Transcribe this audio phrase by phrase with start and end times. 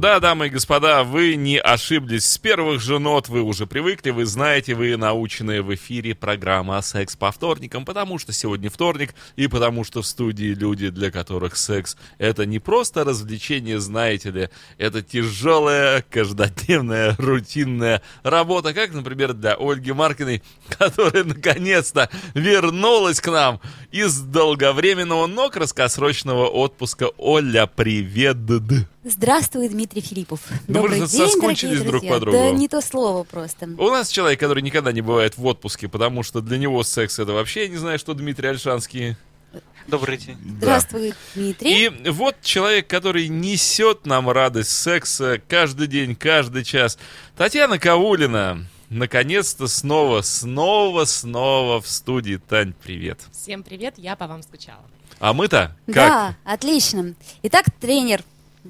[0.00, 2.24] Да, дамы и господа, вы не ошиблись.
[2.24, 7.16] С первых же нот вы уже привыкли, вы знаете, вы наученные в эфире программа «Секс
[7.16, 11.98] по вторникам», потому что сегодня вторник, и потому что в студии люди, для которых секс—
[12.18, 19.92] это не просто развлечение, знаете ли, это тяжелая, каждодневная, рутинная работа, как, например, для Ольги
[19.92, 20.42] Маркиной,
[20.78, 27.10] которая наконец-то вернулась к нам из долговременного, но краткосрочного отпуска.
[27.18, 28.38] Оля, привет!
[29.02, 30.40] Здравствуй, Дмитрий Филиппов.
[30.68, 32.12] Ну, Добрый мы же день, соскучились дорогие друг друзья.
[32.12, 32.36] по другу.
[32.36, 33.64] Да не то слово просто.
[33.78, 37.32] У нас человек, который никогда не бывает в отпуске, потому что для него секс это
[37.32, 39.16] вообще, я не знаю, что Дмитрий Альшанский.
[39.86, 40.36] Добрый день.
[40.58, 41.86] Здравствуй, Дмитрий.
[41.86, 46.98] И вот человек, который несет нам радость секса каждый день, каждый час.
[47.36, 48.66] Татьяна Кавулина.
[48.90, 52.36] Наконец-то снова, снова, снова в студии.
[52.36, 53.20] Тань, привет.
[53.32, 54.82] Всем привет, я по вам скучала.
[55.20, 55.94] А мы-то как?
[55.94, 57.14] Да, отлично.
[57.42, 58.22] Итак, тренер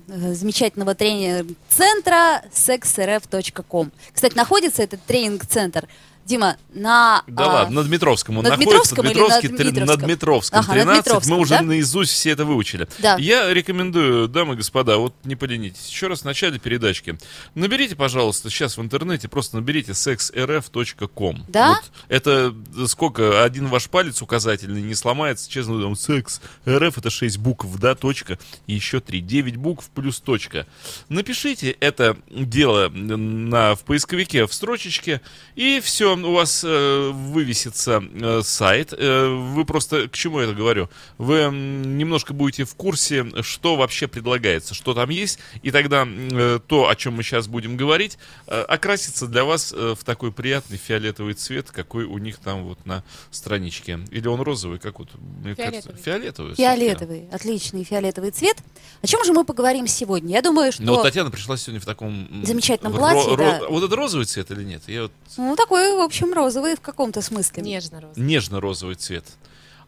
[0.06, 3.90] замечательного тренинг-центра sexrf.com.
[4.12, 5.88] Кстати, находится этот тренинг-центр,
[6.30, 7.24] Дима, на...
[7.26, 8.94] Да а, ладно, на Дмитровском он на находится.
[8.94, 9.86] На Дмитровском?
[9.86, 11.04] над Дмитровском Ага, над 13.
[11.04, 11.62] Дмитровском, Мы уже да?
[11.62, 12.86] наизусть все это выучили.
[13.00, 13.16] Да.
[13.18, 15.88] Я рекомендую, дамы и господа, вот не поленитесь.
[15.88, 17.18] Еще раз в начале передачки.
[17.56, 21.46] Наберите, пожалуйста, сейчас в интернете, просто наберите sexrf.com.
[21.48, 21.70] Да?
[21.70, 22.54] Вот это
[22.86, 23.42] сколько?
[23.42, 25.50] Один ваш палец указательный не сломается.
[25.50, 26.40] Честно, там секс.
[26.64, 28.38] РФ это 6 букв, да, точка.
[28.68, 29.20] И еще 3.
[29.20, 30.66] 9 букв плюс точка.
[31.08, 35.20] Напишите это дело на, в поисковике в строчечке,
[35.56, 38.92] и все, у вас э, вывесится э, сайт.
[38.96, 40.88] Э, вы просто, к чему я это говорю?
[41.18, 46.88] Вы немножко будете в курсе, что вообще предлагается, что там есть, и тогда э, то,
[46.88, 51.34] о чем мы сейчас будем говорить, э, окрасится для вас э, в такой приятный фиолетовый
[51.34, 54.00] цвет, какой у них там вот на страничке.
[54.10, 55.08] Или он розовый, как вот,
[55.42, 56.54] мне кажется, Фиолетовый.
[56.54, 56.54] фиолетовый.
[56.54, 58.56] Фиолетовый, отличный фиолетовый цвет.
[59.02, 60.34] О чем же мы поговорим сегодня?
[60.34, 60.82] Я думаю, что...
[60.82, 62.28] Ну, вот Татьяна пришла сегодня в таком...
[62.44, 63.68] Замечательном ро- платье, ро- да.
[63.68, 64.82] Вот это розовый цвет или нет?
[64.86, 67.62] Я вот Ну, такой, общем, розовый в каком-то смысле.
[67.62, 68.26] Нежно-розовый.
[68.26, 69.24] нежно-розовый цвет.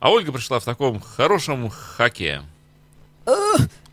[0.00, 2.42] А Ольга пришла в таком хорошем хаке.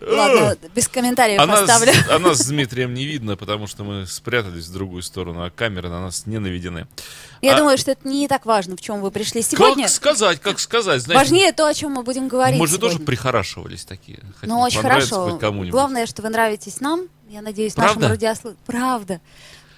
[0.02, 1.92] Ладно, без комментариев А нас, оставлю.
[2.10, 5.90] а нас с Дмитрием не видно, потому что мы спрятались в другую сторону, а камеры
[5.90, 6.88] на нас не наведены.
[7.42, 9.84] Я А- думаю, что это не так важно, в чем вы пришли сегодня.
[9.84, 11.02] Как сказать, как сказать?
[11.02, 13.06] Знаете, Важнее то, о чем мы будем говорить мы же тоже сегодня.
[13.08, 14.20] прихорашивались такие.
[14.42, 15.38] Ну, очень хорошо.
[15.38, 17.08] Главное, что вы нравитесь нам.
[17.30, 17.96] Я надеюсь, Правда?
[18.00, 18.58] нашим радиослушателям.
[18.66, 19.22] Правда.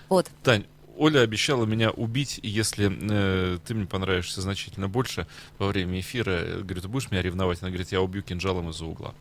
[0.07, 0.27] Вот.
[0.43, 0.65] Тань,
[0.97, 6.59] Оля обещала меня убить, если э, ты мне понравишься значительно больше во время эфира.
[6.61, 7.59] Говорит, ты будешь меня ревновать?
[7.61, 9.13] Она говорит, я убью кинжалом из-за угла.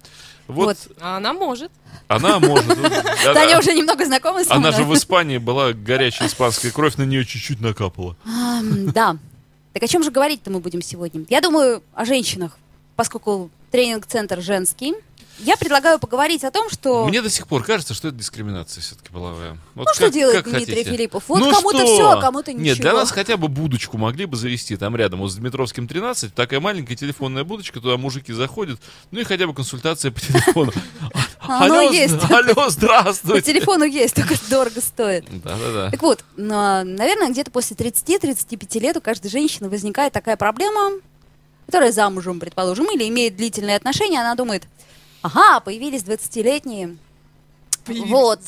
[0.47, 0.97] Вот, Вот.
[1.01, 1.71] А она может.
[2.09, 2.67] она может.
[3.25, 7.25] Таня уже немного знакома со Она же в Испании была горячая испанская кровь, на нее
[7.25, 8.17] чуть-чуть накапала.
[8.95, 9.17] Да.
[9.73, 11.25] Так о чем же говорить-то мы будем сегодня?
[11.29, 12.59] Я думаю о женщинах,
[12.97, 14.95] поскольку тренинг-центр женский.
[15.43, 17.07] Я предлагаю поговорить о том, что...
[17.07, 19.57] Мне до сих пор кажется, что это дискриминация все-таки половая.
[19.75, 20.91] Вот Ну, что как- делает как Дмитрий хотите.
[20.91, 21.25] Филиппов?
[21.29, 21.87] Вот Ну кому-то что?
[21.95, 23.01] всё, а кому-то Нет, для ничего.
[23.01, 26.95] нас хотя бы будочку могли бы завести там рядом, вот с Дмитровским 13, такая маленькая
[26.97, 28.81] телефонная будочка, туда мужики заходят,
[29.11, 30.73] ну и хотя бы консультация по телефону.
[31.41, 32.15] А Оно Алло, есть.
[32.31, 33.53] Алло, По здравствуйте.
[33.53, 35.25] телефону есть, только дорого стоит.
[35.43, 35.91] Да-да-да.
[35.91, 40.93] Так вот, на- наверное, где-то после 30-35 лет у каждой женщины возникает такая проблема,
[41.67, 44.65] которая замужем, предположим, или имеет длительные отношения, она думает,
[45.23, 46.97] ага, появились 20-летние.
[47.87, 48.41] Вот.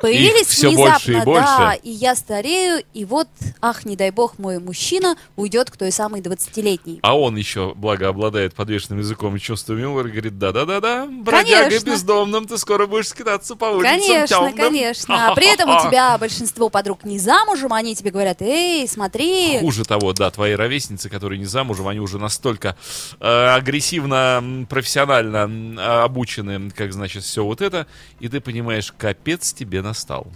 [0.00, 1.42] Появились всё внезапно, больше и больше.
[1.58, 3.28] да, и я старею, и вот,
[3.60, 7.00] ах, не дай бог, мой мужчина уйдет к той самой 20-летней.
[7.02, 11.90] А он еще, благо, обладает подвешенным языком и чувством юмора, говорит, да-да-да-да, бродяга Конечно.
[11.90, 14.56] бездомным, ты скоро будешь скитаться по улицам Конечно, тёмным».
[14.56, 15.28] конечно.
[15.30, 19.84] А при этом у тебя большинство подруг не замужем, они тебе говорят, эй, смотри, Хуже
[19.84, 22.76] того, да, твои ровесницы, которые не замужем, они уже настолько
[23.20, 27.86] э, агрессивно, профессионально обучены, как значит все вот это,
[28.20, 30.26] и ты понимаешь, капец тебе настал.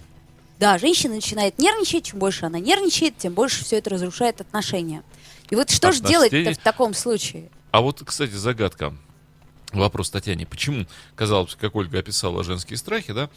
[0.59, 5.03] Да, женщина начинает нервничать, чем больше она нервничает, тем больше все это разрушает отношения.
[5.49, 7.49] И вот что же делать-то в таком случае?
[7.71, 8.93] А вот, кстати, загадка.
[9.71, 10.45] Вопрос Татьяне.
[10.45, 10.85] Почему,
[11.15, 13.29] казалось бы, как Ольга описала женские страхи, да?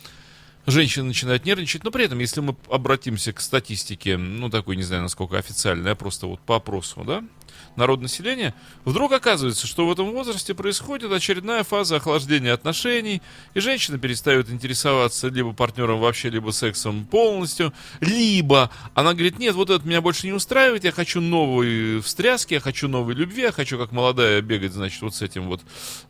[0.67, 5.03] Женщины начинают нервничать, но при этом, если мы обратимся к статистике, ну, такой, не знаю,
[5.03, 7.23] насколько официальной, а просто вот по опросу, да,
[7.77, 13.23] народонаселения, вдруг оказывается, что в этом возрасте происходит очередная фаза охлаждения отношений,
[13.55, 19.71] и женщина перестает интересоваться либо партнером вообще, либо сексом полностью, либо она говорит, нет, вот
[19.71, 23.79] это меня больше не устраивает, я хочу новой встряски, я хочу новой любви, я хочу
[23.79, 25.61] как молодая бегать, значит, вот с этим вот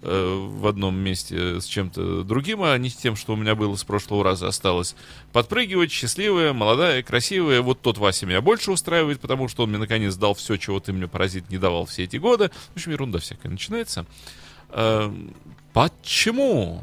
[0.03, 3.77] э, в одном месте с чем-то другим, а не с тем, что у меня было
[3.77, 4.95] с прошлого раза осталось.
[5.33, 10.15] Подпрыгивать, счастливая, молодая, красивая, вот тот Вася меня больше устраивает, потому что он мне наконец
[10.17, 12.51] дал все, чего ты мне паразит не давал все эти годы.
[12.73, 14.07] В общем, ерунда всякая начинается.
[14.71, 15.13] Э,
[15.73, 16.83] почему?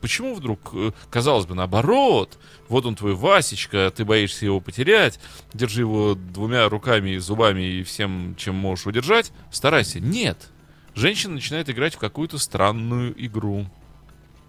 [0.00, 2.38] Почему вдруг, э, казалось бы, наоборот,
[2.68, 5.18] вот он твой Васечка, ты боишься его потерять,
[5.54, 10.00] держи его двумя руками, зубами и всем, чем можешь удержать, старайся.
[10.00, 10.50] Нет.
[10.94, 13.66] Женщина начинает играть в какую-то странную игру.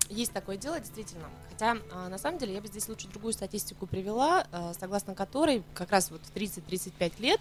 [0.10, 1.30] Есть такое дело, действительно.
[1.50, 5.64] Хотя, а, на самом деле, я бы здесь лучше другую статистику привела, а, согласно которой
[5.74, 7.40] как раз вот в 30-35 лет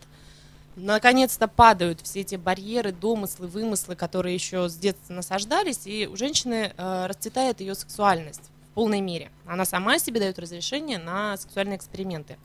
[0.77, 6.73] наконец-то падают все эти барьеры, домыслы, вымыслы, которые еще с детства насаждались, и у женщины
[6.77, 9.31] э, расцветает ее сексуальность в полной мере.
[9.47, 12.39] Она сама себе дает разрешение на сексуальные эксперименты.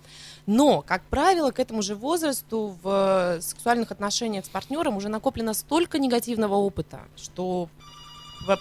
[0.45, 5.99] Но, как правило, к этому же возрасту в сексуальных отношениях с партнером уже накоплено столько
[5.99, 7.69] негативного опыта, что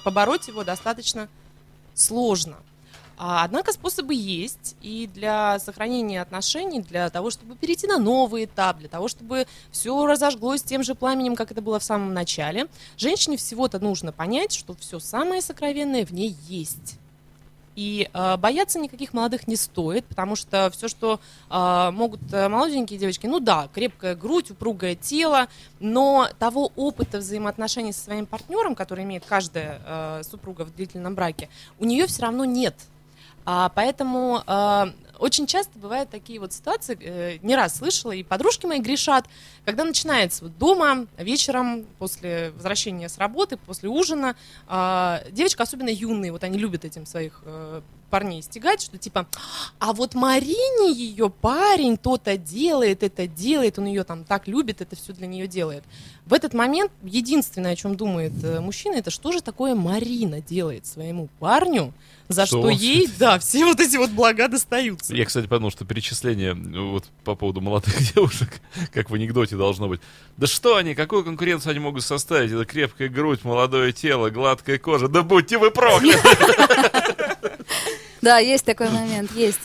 [0.04, 1.28] побороть его достаточно
[1.94, 2.56] сложно.
[3.16, 8.78] А, однако способы есть, и для сохранения отношений, для того, чтобы перейти на новый этап,
[8.78, 12.66] для того, чтобы все разожглось тем же пламенем, как это было в самом начале,
[12.96, 16.98] женщине всего-то нужно понять, что все самое сокровенное в ней есть.
[17.76, 21.18] И э, бояться никаких молодых не стоит, потому что все, что
[21.50, 25.48] э, могут молоденькие девочки, ну да, крепкая грудь, упругое тело,
[25.80, 31.48] но того опыта взаимоотношений со своим партнером, который имеет каждая э, супруга в длительном браке,
[31.80, 32.76] у нее все равно нет.
[33.46, 38.66] А, поэтому а, очень часто бывают такие вот ситуации, э, не раз слышала, и подружки
[38.66, 39.26] мои грешат,
[39.64, 44.36] когда начинается вот дома, вечером, после возвращения с работы, после ужина,
[44.68, 47.82] э, девочка, особенно юные, вот они любят этим своих э,
[48.14, 49.26] парней стегать, что типа,
[49.80, 54.94] а вот Марине ее парень то-то делает, это делает, он ее там так любит, это
[54.94, 55.82] все для нее делает.
[56.24, 60.86] В этот момент единственное, о чем думает э, мужчина, это что же такое Марина делает
[60.86, 61.92] своему парню,
[62.28, 65.12] за что, что ей, да, все вот эти вот блага достаются.
[65.12, 68.60] Я, кстати, подумал, что перечисление ну, вот по поводу молодых девушек,
[68.92, 70.00] как в анекдоте должно быть.
[70.36, 72.52] Да что они, какую конкуренцию они могут составить?
[72.52, 75.08] Это крепкая грудь, молодое тело, гладкая кожа.
[75.08, 77.14] Да будьте вы прокляты!
[78.24, 79.60] Да, есть такой момент, есть.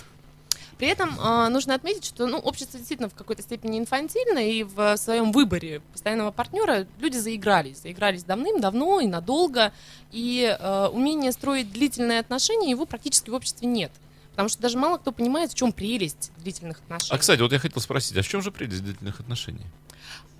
[0.77, 4.97] При этом э, нужно отметить, что ну, общество действительно в какой-то степени инфантильно, и в
[4.97, 7.81] своем выборе постоянного партнера люди заигрались.
[7.81, 9.73] Заигрались давным-давно и надолго,
[10.11, 13.91] и э, умение строить длительные отношения его практически в обществе нет.
[14.31, 17.15] Потому что даже мало кто понимает, в чем прелесть длительных отношений.
[17.15, 19.65] А, кстати, вот я хотел спросить, а в чем же прелесть длительных отношений?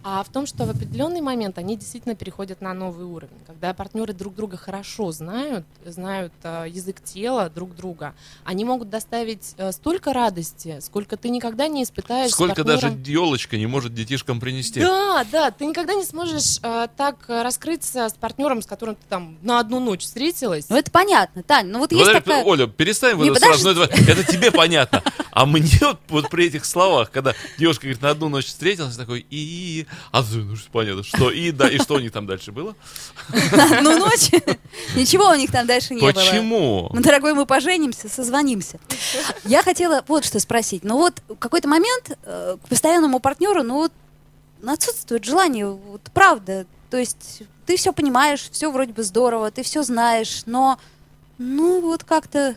[0.04, 4.14] А в том, что в определенный момент они действительно переходят на новый уровень, когда партнеры
[4.14, 8.14] друг друга хорошо знают, знают э, язык тела друг друга,
[8.44, 12.32] они могут доставить э, столько радости, сколько ты никогда не испытаешь.
[12.32, 14.80] Сколько даже елочка не может детишкам принести.
[14.80, 19.38] Да, да, ты никогда не сможешь э, так раскрыться с партнером, с которым ты там
[19.42, 20.70] на одну ночь встретилась.
[20.70, 21.68] Ну это понятно, Тань.
[21.68, 22.44] Ну вот есть Валерий, такая...
[22.44, 23.74] Оля, перестань не, сразу.
[23.74, 25.04] Ну, это, это тебе понятно.
[25.32, 29.26] А мне вот, вот при этих словах, когда девушка говорит, на одну ночь встретилась, такой
[29.30, 32.76] и а ну, понятно, что и да, и что у них там дальше было?
[33.82, 34.32] Ну, ночь.
[34.96, 36.12] Ничего у них там дальше не было.
[36.12, 36.90] Почему?
[36.94, 38.80] Ну, дорогой, мы поженимся, созвонимся.
[39.46, 40.84] Я хотела вот что спросить.
[40.84, 43.92] Ну вот в какой-то момент э, к постоянному партнеру, ну вот
[44.66, 46.66] отсутствует желание, вот правда.
[46.90, 50.80] То есть ты все понимаешь, все вроде бы здорово, ты все знаешь, но
[51.38, 52.56] ну вот как-то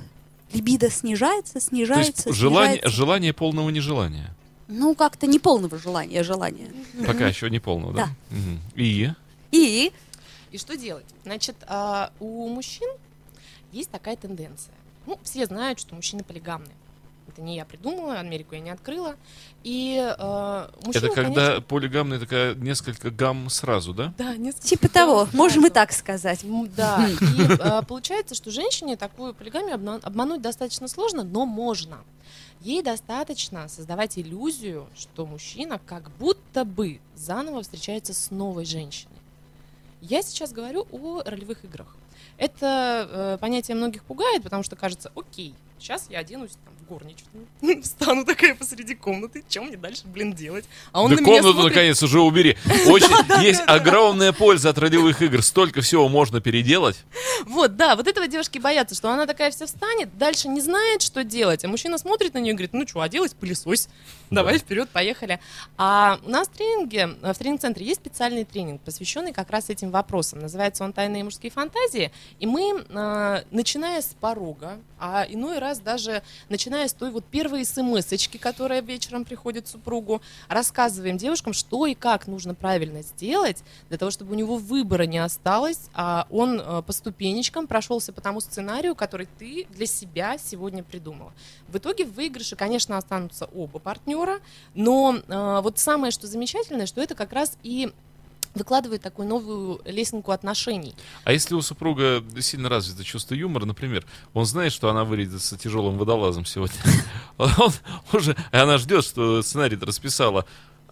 [0.52, 2.96] либидо снижается, снижается, То есть желание, снижается.
[2.96, 4.34] желание полного нежелания.
[4.68, 6.70] Ну, как-то не полного желания, а желания.
[7.06, 8.08] Пока еще не полного, да?
[8.30, 8.36] Да.
[8.74, 9.10] И?
[9.50, 9.92] И
[10.50, 11.06] И что делать?
[11.24, 12.88] Значит, а, у мужчин
[13.72, 14.74] есть такая тенденция.
[15.06, 16.70] Ну, все знают, что мужчины полигамны.
[17.28, 19.16] Это не я придумала, Америку я не открыла.
[19.62, 24.12] И э, мужчины, Это когда конечно, полигамная такая несколько гамм сразу, да?
[24.18, 26.40] Да, несколько типа того, можем и так сказать.
[26.76, 31.98] Да, и э, получается, что женщине такую полигамию обмануть достаточно сложно, но можно.
[32.60, 39.16] Ей достаточно создавать иллюзию, что мужчина как будто бы заново встречается с новой женщиной.
[40.00, 41.96] Я сейчас говорю о ролевых играх.
[42.36, 47.46] Это э, понятие многих пугает, потому что кажется, окей, сейчас я оденусь там, в горничную,
[47.82, 50.64] встану такая посреди комнаты, чем мне дальше, блин, делать?
[50.92, 52.56] А он да на меня комнату, смотрит, наконец, уже убери.
[52.86, 55.42] Очень есть огромная польза от ролевых игр.
[55.42, 56.96] Столько всего можно переделать.
[57.44, 61.24] Вот, да, вот этого девушки боятся, что она такая вся встанет, дальше не знает, что
[61.24, 63.88] делать, а мужчина смотрит на нее и говорит, ну что, оделась, пылесось,
[64.30, 65.40] давай вперед, поехали.
[65.76, 70.40] А у нас в тренинге, в тренинг-центре есть специальный тренинг, посвященный как раз этим вопросам.
[70.40, 76.22] Называется он «Тайные мужские фантазии», и мы, э, начиная с порога, а иной раз даже
[76.48, 82.28] начиная с той вот первой смс-очки, которая вечером приходит супругу, рассказываем девушкам, что и как
[82.28, 86.92] нужно правильно сделать, для того, чтобы у него выбора не осталось, а он э, по
[86.92, 91.32] ступенечкам прошелся по тому сценарию, который ты для себя сегодня придумала.
[91.66, 94.38] В итоге в выигрыше, конечно, останутся оба партнера,
[94.74, 97.92] но э, вот самое, что замечательное, что это как раз и
[98.54, 100.94] выкладывает такую новую лесенку отношений.
[101.24, 104.04] А если у супруга сильно развито чувство юмора, например,
[104.34, 106.76] он знает, что она вырядится тяжелым водолазом сегодня,
[107.38, 107.72] он
[108.12, 110.44] уже, она ждет, что сценарий расписала.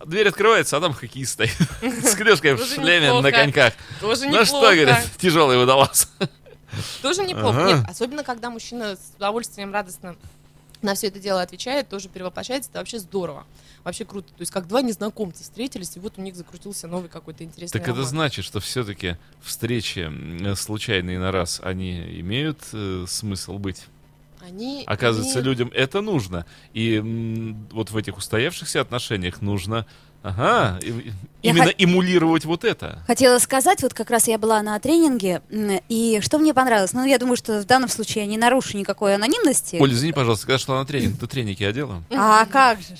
[0.04, 3.32] Дверь открывается, а там хоккеист стоит с клешкой в шлеме на неплохо.
[3.32, 3.74] коньках.
[4.00, 6.10] Тоже Ну что, говорит, тяжелый водолаз.
[7.02, 7.64] Тоже неплохо.
[7.64, 10.16] Нет, особенно когда мужчина с удовольствием, радостно
[10.82, 13.44] на все это дело отвечает, тоже перевоплощается, это вообще здорово.
[13.84, 14.28] Вообще круто.
[14.28, 17.82] То есть как два незнакомца встретились, и вот у них закрутился новый какой-то интересный Так
[17.88, 18.06] это роман.
[18.08, 23.86] значит, что все-таки встречи м, случайные на раз, они имеют э, смысл быть.
[24.42, 26.44] Они Оказывается, имеют- людям это нужно.
[26.74, 29.86] И м, вот в этих устоявшихся отношениях нужно,
[30.22, 33.02] ага, и- именно хот- эмулировать вот это.
[33.06, 35.40] Хотела сказать, вот как раз я была на тренинге,
[35.88, 39.14] и что мне понравилось, ну, я думаю, что в данном случае я не нарушу никакой
[39.14, 39.76] анонимности.
[39.80, 42.02] Оля, извини, пожалуйста, когда шла на тренинг, ты треники одела?
[42.10, 42.96] А как же?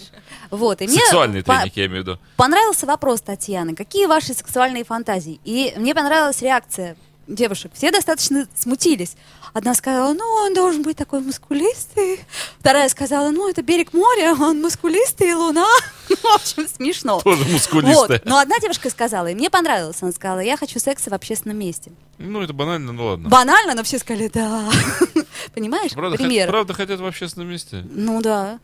[0.51, 2.19] Вот, и мне Сексуальные по- треники, я имею в виду.
[2.37, 3.75] понравился вопрос Татьяны.
[3.75, 5.41] Какие ваши сексуальные фантазии?
[5.45, 6.97] И мне понравилась реакция
[7.29, 7.71] девушек.
[7.75, 9.17] Все достаточно смутились.
[9.53, 12.21] Одна сказала, ну, он должен быть такой мускулистый.
[12.61, 15.67] Вторая сказала, ну, это берег моря, он мускулистый, луна.
[16.09, 17.21] В общем, смешно.
[17.21, 18.19] Тоже мускулистая.
[18.19, 18.25] Вот.
[18.25, 21.91] Но одна девушка сказала, и мне понравилось, она сказала, я хочу секса в общественном месте.
[22.19, 23.29] Ну, это банально, ну ладно.
[23.29, 24.69] Банально, но все сказали, да.
[25.55, 25.93] Понимаешь?
[25.93, 26.49] Правда, Пример.
[26.49, 27.85] правда хотят в общественном месте?
[27.91, 28.61] Ну да.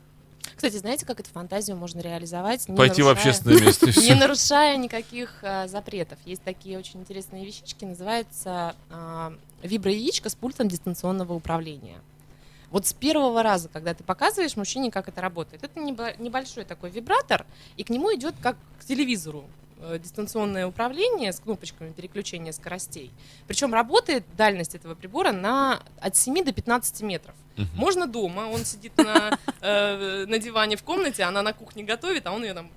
[0.56, 2.66] Кстати, знаете, как эту фантазию можно реализовать?
[2.68, 6.18] не Пойти в нарушая- общественное место Не нарушая никаких а, запретов.
[6.24, 11.98] Есть такие очень интересные вещички, называется а, вибро-яичко с пультом дистанционного управления.
[12.70, 16.90] Вот с первого раза, когда ты показываешь мужчине, как это работает, это небо- небольшой такой
[16.90, 17.46] вибратор,
[17.76, 19.65] и к нему идет как к телевизору э,
[19.98, 23.10] дистанционное управление с кнопочками переключения скоростей.
[23.46, 27.34] Причем работает дальность этого прибора на от 7 до 15 метров.
[27.56, 27.68] Мгм.
[27.74, 32.32] Можно дома, он сидит на, э, на диване в комнате, она на кухне готовит, а
[32.32, 32.70] он ее там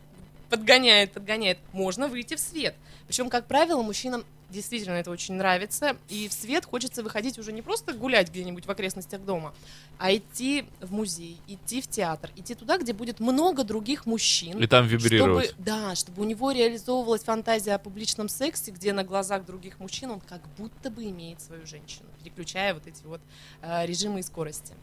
[0.50, 1.60] подгоняет, подгоняет.
[1.74, 2.76] Можно выйти в свет.
[3.08, 5.96] Причем, как правило, мужчинам действительно это очень нравится.
[6.10, 9.54] И в свет хочется выходить уже не просто гулять где-нибудь в окрестностях дома,
[9.98, 14.62] а идти в музей, идти в театр, идти туда, где будет много других мужчин.
[14.62, 15.50] И там вибрировать.
[15.50, 20.12] Чтобы, да, чтобы у него реализовывалась фантазия о публичном сексе, где на глазах других мужчин
[20.12, 23.22] он как будто бы имеет свою женщину, переключая вот эти вот
[23.62, 24.74] э, режимы и скорости.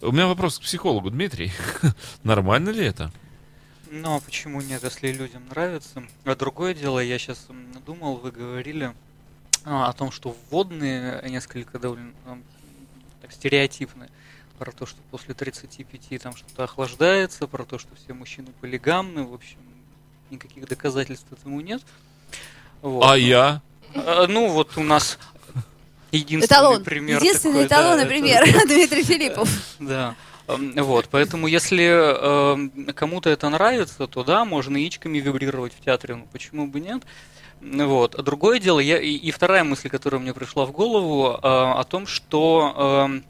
[0.00, 1.52] У меня вопрос к психологу, Дмитрий.
[2.24, 3.12] Нормально ли это?
[3.94, 6.02] Ну, а почему нет, если людям нравится?
[6.24, 7.46] А другое дело, я сейчас
[7.84, 8.94] думал, вы говорили
[9.66, 12.12] а, о том, что вводные несколько довольно
[13.20, 14.08] так, стереотипны.
[14.58, 19.34] Про то, что после 35 там что-то охлаждается, про то, что все мужчины полигамны, в
[19.34, 19.58] общем,
[20.30, 21.82] никаких доказательств этому нет.
[22.80, 23.04] Вот.
[23.04, 23.60] А я?
[23.94, 25.18] А, ну, вот у нас
[26.12, 26.82] единственный Эталон.
[26.82, 29.50] пример Единственный такой, да, эталон, это- например, Дмитрий Филиппов.
[29.78, 30.14] да.
[30.54, 36.14] Эм, Вот, поэтому если эм, кому-то это нравится, то да, можно яичками вибрировать в театре,
[36.16, 37.02] ну почему бы нет?
[37.60, 38.14] Вот.
[38.16, 41.84] А другое дело, я, и, и вторая мысль, которая мне пришла в голову, э, о
[41.84, 43.24] том, что эм,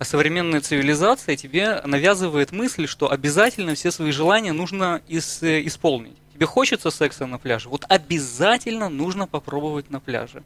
[0.00, 6.16] современная цивилизация тебе навязывает мысль, что обязательно все свои желания нужно ис- э, исполнить.
[6.32, 10.42] Тебе хочется секса на пляже, вот обязательно нужно попробовать на пляже.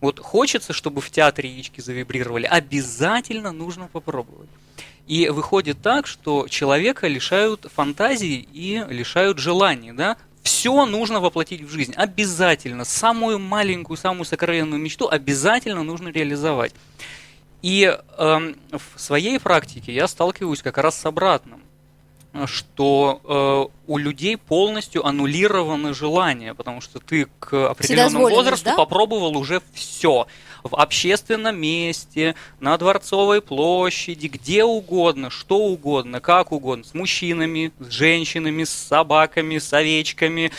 [0.00, 4.48] Вот хочется, чтобы в театре яички завибрировали, обязательно нужно попробовать.
[5.06, 10.16] И выходит так, что человека лишают фантазии и лишают желаний, да?
[10.42, 12.84] Все нужно воплотить в жизнь, обязательно.
[12.84, 16.74] Самую маленькую, самую сокровенную мечту обязательно нужно реализовать.
[17.62, 21.62] И эм, в своей практике я сталкиваюсь как раз с обратным,
[22.44, 28.74] что у людей полностью аннулированы желания, потому что ты к определенному возрасту да?
[28.74, 30.26] попробовал уже все.
[30.62, 37.90] В общественном месте, на Дворцовой площади, где угодно, что угодно, как угодно, с мужчинами, с
[37.90, 40.50] женщинами, с собаками, с овечками,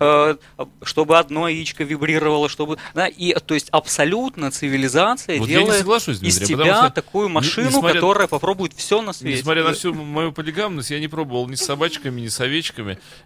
[0.00, 0.36] э,
[0.82, 2.78] чтобы одно яичко вибрировало, чтобы...
[2.94, 6.84] Да, и, то есть абсолютно цивилизация Вот я не делает соглашусь, из Дмитрий, потому тебя
[6.84, 9.38] что такую машину, несмотря- которая попробует все на свете.
[9.38, 12.71] Несмотря на всю мою полигамность, я не пробовал ни с собачками, ни с овечками,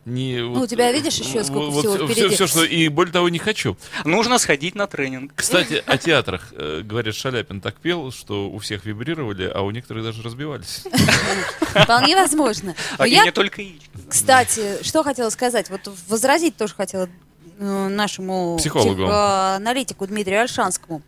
[0.05, 0.39] ни...
[0.39, 2.35] Ну, у тебя, видишь, еще сколько всего все, впереди.
[2.35, 2.65] все, что...
[2.65, 3.77] И более того, не хочу.
[4.05, 5.33] Нужно сходить на тренинг.
[5.35, 6.53] Кстати, о театрах.
[6.53, 10.85] Э, Говорят, Шаляпин так пел, что у всех вибрировали, а у некоторых даже разбивались.
[11.61, 12.75] Вполне возможно.
[12.99, 13.63] Но А не только
[14.09, 17.09] кстати, что хотела сказать, вот возразить тоже хотела
[17.59, 19.07] э, нашему Психологу.
[19.09, 21.03] аналитику Дмитрию Альшанскому.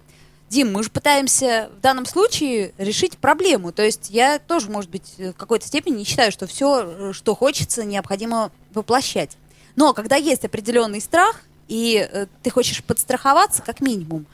[0.51, 3.73] Дим, мы же пытаемся в данном случае решить проблему.
[3.73, 7.85] То есть я тоже, может быть, в какой-то степени не считаю, что все, что хочется,
[7.85, 9.37] необходимо воплощать.
[9.77, 14.27] Но когда есть определенный страх, и э, ты хочешь подстраховаться, как минимум,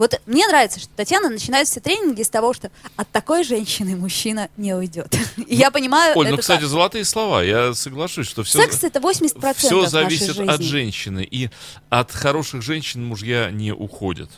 [0.00, 4.48] вот мне нравится, что Татьяна начинает все тренинги с того, что от такой женщины мужчина
[4.56, 5.14] не уйдет.
[5.46, 6.70] И я понимаю, Оль, ну, кстати, так.
[6.70, 7.42] золотые слова.
[7.42, 8.62] Я соглашусь, что все...
[8.62, 11.50] Секс это 80% Все зависит от женщины, и
[11.90, 14.30] от хороших женщин мужья не уходят.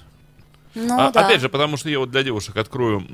[0.75, 1.27] Ну, А- да.
[1.27, 3.07] Опять же, потому что я вот для девушек открою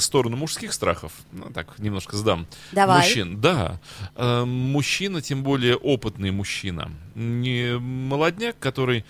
[0.00, 2.46] сторону мужских страхов, ну, так немножко сдам.
[2.72, 2.98] Давай.
[2.98, 3.80] Мужчин, да.
[4.14, 9.04] Э, мужчина, тем более опытный мужчина, не молодняк, который,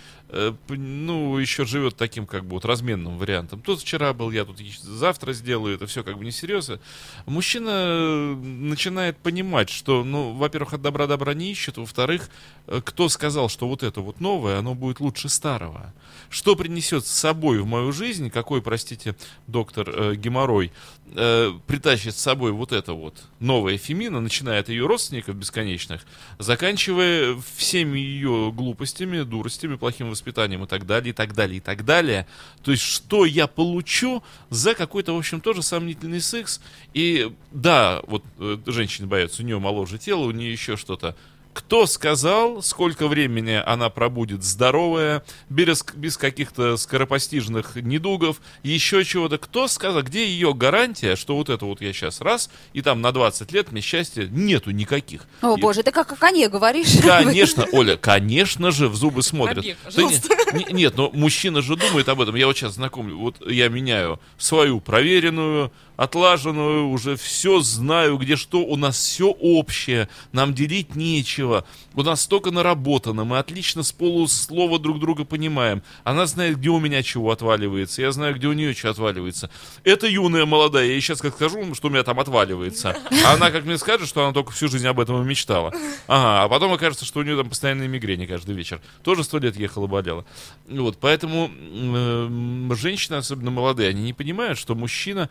[0.68, 3.60] ну, еще живет таким, как бы, вот разменным вариантом.
[3.62, 6.80] Тут вчера был, я тут завтра сделаю, это все как бы несерьезно.
[7.26, 12.28] Мужчина э, начинает понимать, что, ну, во-первых, от добра добра не ищет, во-вторых,
[12.66, 15.92] э, кто сказал, что вот это вот новое, оно будет лучше старого?
[16.28, 19.14] Что принесет с собой в мою жизнь, какой, простите,
[19.46, 20.72] доктор э, геморрой,
[21.14, 26.02] э, притащит с собой вот это вот новое Фемина, начиная от ее родственников бесконечных,
[26.38, 31.84] заканчивая всеми ее глупостями, дуростями, плохим воспитанием и так далее, и так далее, и так
[31.84, 32.26] далее.
[32.62, 36.60] То есть, что я получу за какой-то, в общем, тоже сомнительный секс.
[36.94, 41.16] И да, вот э, женщины боятся, у нее моложе тело, у нее еще что-то.
[41.56, 49.38] Кто сказал, сколько времени она пробудет здоровая, без, без каких-то скоропостижных недугов, еще чего-то?
[49.38, 53.10] Кто сказал, где ее гарантия, что вот это вот я сейчас раз, и там на
[53.10, 55.22] 20 лет мне счастья нету никаких?
[55.40, 56.88] О, И- боже, ты как о коне говоришь.
[57.02, 59.64] Конечно, Оля, конечно же, в зубы смотрят.
[59.64, 62.34] Побег, Ты нет, но мужчина же думает об этом.
[62.34, 68.60] Я вот сейчас знакомлю, вот я меняю свою проверенную, отлаженную, уже все знаю, где что,
[68.60, 71.64] у нас все общее, нам делить нечего.
[71.94, 75.82] У нас столько наработано, мы отлично с полуслова друг друга понимаем.
[76.04, 79.50] Она знает, где у меня чего отваливается, я знаю, где у нее что отваливается.
[79.84, 82.96] Это юная молодая, я ей сейчас как скажу, что у меня там отваливается.
[83.24, 85.72] А она как мне скажет, что она только всю жизнь об этом и мечтала.
[86.06, 88.80] Ага, а потом окажется, что у нее там постоянные мигрени каждый вечер.
[89.02, 90.24] Тоже сто лет ехала, болела.
[90.68, 95.30] Вот, поэтому м, женщины, особенно молодые, они не понимают, что мужчина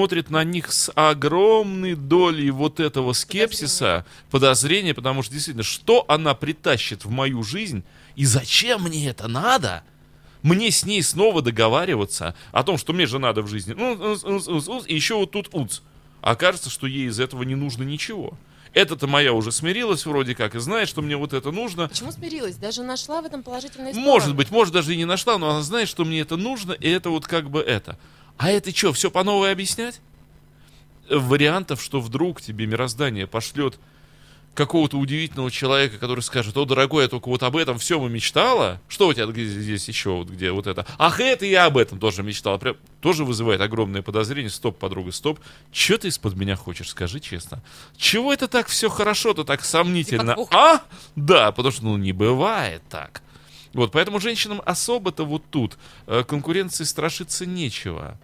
[0.00, 6.32] смотрит на них с огромной долей вот этого скепсиса, подозрения, потому что действительно, что она
[6.32, 7.84] притащит в мою жизнь
[8.16, 9.84] и зачем мне это надо?
[10.40, 13.74] Мне с ней снова договариваться о том, что мне же надо в жизни.
[13.74, 14.14] Ну,
[14.86, 15.80] и еще вот тут уц.
[16.22, 18.38] А кажется, что ей из этого не нужно ничего.
[18.72, 21.88] Это-то моя уже смирилась вроде как и знает, что мне вот это нужно.
[21.88, 22.56] Почему смирилась?
[22.56, 24.10] Даже нашла в этом положительные стороны.
[24.10, 26.88] Может быть, может даже и не нашла, но она знает, что мне это нужно, и
[26.88, 27.98] это вот как бы это.
[28.36, 30.00] А это что, все по новой объяснять?
[31.10, 33.78] Вариантов, что вдруг тебе мироздание пошлет
[34.54, 38.80] какого-то удивительного человека, который скажет, о, дорогой, я только вот об этом всем и мечтала.
[38.88, 40.86] Что у тебя здесь еще, вот где вот это?
[40.98, 42.58] Ах, это я об этом тоже мечтала.
[42.58, 44.50] Прям тоже вызывает огромное подозрение.
[44.50, 45.38] Стоп, подруга, стоп.
[45.72, 47.62] Че ты из-под меня хочешь, скажи честно?
[47.96, 50.36] Чего это так все хорошо-то, так сомнительно?
[50.50, 50.82] А?
[51.16, 53.22] Да, потому что, ну, не бывает так.
[53.72, 58.18] Вот, поэтому женщинам особо-то вот тут э, конкуренции страшиться нечего.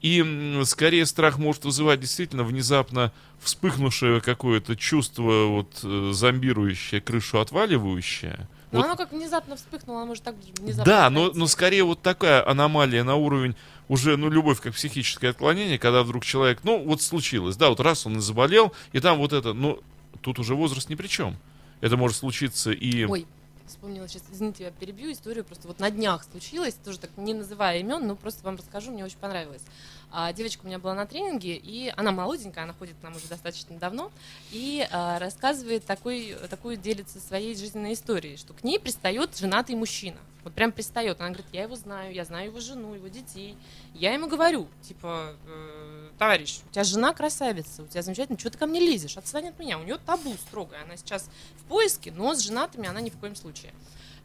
[0.00, 8.48] И скорее страх может вызывать действительно внезапно вспыхнувшее какое-то чувство, вот э, зомбирующее, крышу отваливающее.
[8.72, 12.00] Но Вот оно как внезапно вспыхнуло, оно может так внезапно да, но, но скорее вот
[12.00, 13.54] такая аномалия на уровень
[13.88, 18.06] уже, ну, любовь как психическое отклонение, когда вдруг человек, ну, вот случилось, да, вот раз
[18.06, 19.80] он и заболел, и там вот это, ну,
[20.22, 21.36] тут уже возраст ни при чем.
[21.80, 23.04] Это может случиться и...
[23.04, 23.26] Ой,
[23.72, 27.78] вспомнила сейчас, извините, я перебью историю, просто вот на днях случилось, тоже так не называя
[27.78, 29.62] имен, но просто вам расскажу, мне очень понравилось.
[30.10, 33.26] А, девочка у меня была на тренинге, и она молоденькая, она ходит к нам уже
[33.26, 34.12] достаточно давно,
[34.50, 40.18] и а, рассказывает такой, такую, делится своей жизненной историей, что к ней пристает женатый мужчина.
[40.44, 41.20] Вот прям пристает.
[41.20, 43.56] Она говорит, я его знаю, я знаю его жену, его детей.
[43.94, 45.81] Я ему говорю, типа, э,
[46.22, 49.16] товарищ, у тебя жена красавица, у тебя замечательно, что ты ко мне лезешь?
[49.16, 49.76] Отстань от меня.
[49.80, 50.80] У нее табу строгое.
[50.84, 53.74] Она сейчас в поиске, но с женатыми она ни в коем случае.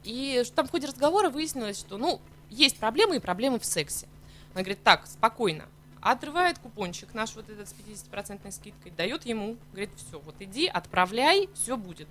[0.03, 4.07] И там в ходе разговора выяснилось, что, ну, есть проблемы и проблемы в сексе.
[4.53, 5.65] Она говорит, так, спокойно.
[5.99, 11.49] Отрывает купончик наш вот этот с 50% скидкой, дает ему, говорит, все, вот иди, отправляй,
[11.55, 12.07] все будет.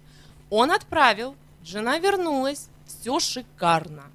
[0.51, 4.11] Он отправил, жена вернулась, все шикарно.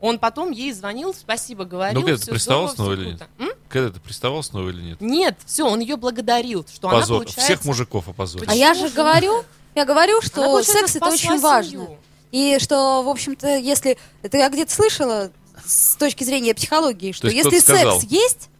[0.00, 2.00] Он потом ей звонил, спасибо говорил.
[2.00, 3.18] Ну, ты приставал здорово, снова всё или нет?
[3.18, 3.52] круто.
[3.52, 3.59] М?
[3.70, 5.00] Когда ты приставал снова или нет?
[5.00, 6.96] Нет, все, он ее благодарил, что Позор.
[6.96, 7.40] она получается...
[7.40, 8.50] Всех мужиков опозорил.
[8.50, 9.44] А я же говорю,
[9.76, 11.70] я говорю, что секс это очень важно.
[11.70, 11.98] семью.
[12.32, 13.96] И что, в общем-то, если...
[14.22, 15.30] Это я где-то слышала
[15.64, 18.00] с точки зрения психологии, что если кто-то сказал.
[18.00, 18.50] секс есть,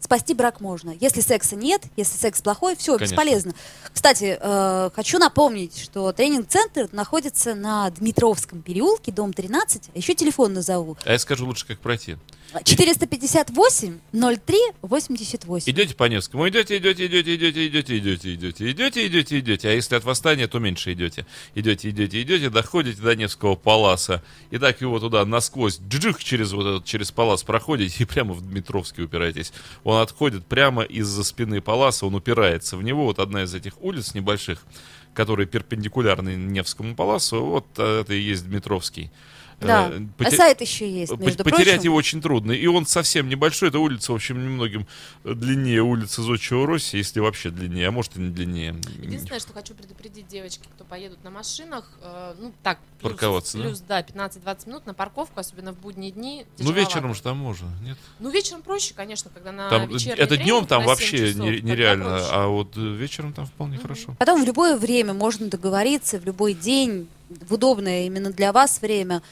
[0.00, 0.94] спасти брак можно.
[0.98, 3.14] Если секса нет, если секс плохой, все, Конечно.
[3.14, 3.54] бесполезно.
[3.92, 9.90] Кстати, э, хочу напомнить, что тренинг-центр находится на Дмитровском переулке, дом 13.
[9.94, 10.96] А еще телефон назову.
[11.04, 12.16] А я скажу лучше, как пройти.
[12.64, 15.70] 458 03 88.
[15.70, 19.68] Идете по Невскому, идете, идете, идете, идете, идете, идете, идете, идете, идете, идете.
[19.68, 21.26] А если от восстания, то меньше идете.
[21.54, 24.22] Идете, идете, идете, доходите до Невского паласа.
[24.50, 28.40] И так его туда насквозь, джих через вот этот, через палас проходите и прямо в
[28.40, 29.52] Дмитровский упираетесь.
[29.84, 33.04] Он отходит прямо из-за спины паласа, он упирается в него.
[33.04, 34.64] Вот одна из этих улиц небольших,
[35.12, 39.10] которые перпендикулярны Невскому паласу, вот э, это и есть Дмитровский.
[39.60, 41.82] Да, Э, а сайт еще есть, между Потерять прочим.
[41.82, 42.52] его очень трудно.
[42.52, 43.68] И он совсем небольшой.
[43.70, 44.86] Это улица, в общем, немногим
[45.24, 48.76] э, длиннее улицы Зодчего Росси, если вообще длиннее, а может и не длиннее.
[49.02, 53.64] Единственное, что хочу предупредить девочки, кто поедут на машинах, э, ну так, плюс, Парковаться, да?
[53.64, 56.46] плюс, да, 15-20 минут на парковку, особенно в будние дни.
[56.58, 57.98] Ну, вечером же там можно, нет?
[58.20, 61.44] Ну, вечером проще, конечно, когда на Там, э, это днем там на 7 вообще часов,
[61.44, 64.14] нереально, а вот вечером там вполне хорошо.
[64.18, 69.22] Потом в любое время можно договориться, в любой день, в удобное именно для вас время.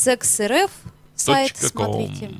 [0.00, 0.70] Секс РФ,
[1.14, 2.30] сайт Точка смотрите.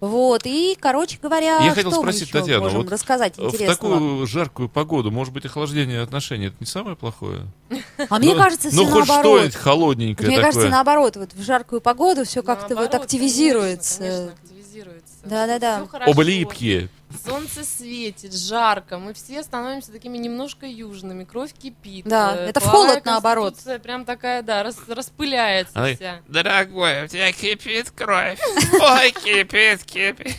[0.00, 3.66] Вот, и, короче говоря, Я хотел что мы спросить, еще Татьяна, можем вот рассказать В
[3.66, 7.46] такую жаркую погоду, может быть, охлаждение отношений это не самое плохое?
[8.08, 9.38] А мне Ну, кажется, все Ну, хоть наоборот.
[9.38, 14.32] что-нибудь холодненькое Мне кажется, наоборот, вот в жаркую погоду все как-то вот Наоборот, активизируется.
[15.24, 15.78] Да-да-да.
[15.78, 16.10] Всё хорошо.
[16.12, 16.88] Оба липкие.
[17.24, 22.06] Солнце светит, жарко, мы все становимся такими немножко южными, кровь кипит.
[22.06, 23.54] Да, э, это в холод, наоборот.
[23.82, 26.20] Прям такая, да, рас- распыляется Она- вся.
[26.28, 28.38] Дорогой, у тебя кипит кровь.
[28.80, 30.36] Ой, кипит, кипит.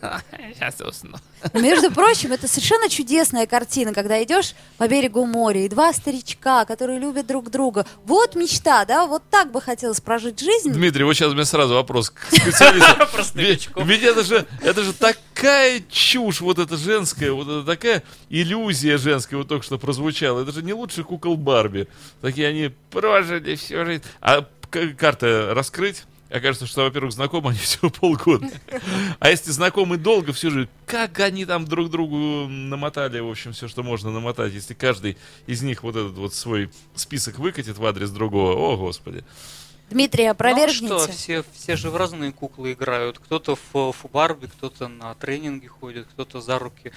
[0.54, 1.16] Сейчас усну.
[1.54, 6.98] Между прочим, это совершенно чудесная картина, когда идешь по берегу моря, и два старичка, которые
[6.98, 7.86] любят друг друга.
[8.04, 9.06] Вот мечта, да?
[9.06, 10.70] Вот так бы хотелось прожить жизнь.
[10.72, 12.90] Дмитрий, вот сейчас у меня сразу вопрос к специалисту.
[13.34, 19.36] Ведь, это же, это же такая чушь, вот эта женская, вот это такая иллюзия женская,
[19.36, 20.42] вот только что прозвучала.
[20.42, 21.88] Это же не лучше кукол Барби.
[22.20, 24.02] Такие они прожили всю жизнь.
[24.20, 26.04] А к- карта раскрыть?
[26.30, 28.48] Окажется, что, во-первых, знакомы они всего полгода.
[29.18, 33.66] А если знакомы долго, все же, как они там друг другу намотали, в общем, все,
[33.66, 35.16] что можно намотать, если каждый
[35.46, 39.24] из них вот этот вот свой список выкатит в адрес другого, о, господи.
[39.90, 40.86] Дмитрий, Ну, а опровергните.
[40.86, 43.18] что, все, все же в разные куклы играют.
[43.18, 46.92] Кто-то в, в Барби, кто-то на тренинги ходит, кто-то за руки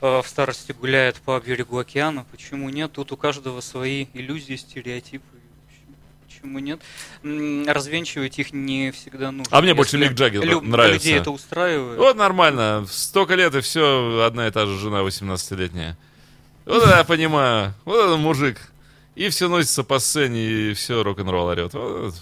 [0.00, 2.24] э, в старости гуляет по берегу океана.
[2.30, 2.92] Почему нет?
[2.92, 5.24] Тут у каждого свои иллюзии, стереотипы.
[6.40, 6.80] Почему нет?
[7.66, 9.56] Развенчивать их не всегда нужно.
[9.56, 11.06] А мне больше Мик Джаггер лю- нравится.
[11.08, 11.98] Людей это устраивает.
[11.98, 12.86] Вот нормально.
[12.88, 15.96] Столько лет и все, одна и та же жена 18-летняя.
[16.64, 17.74] Вот это я понимаю.
[17.84, 18.70] Вот этот мужик.
[19.16, 21.74] И все носится по сцене, и все рок-н-ролл орет.
[21.74, 22.14] Вот.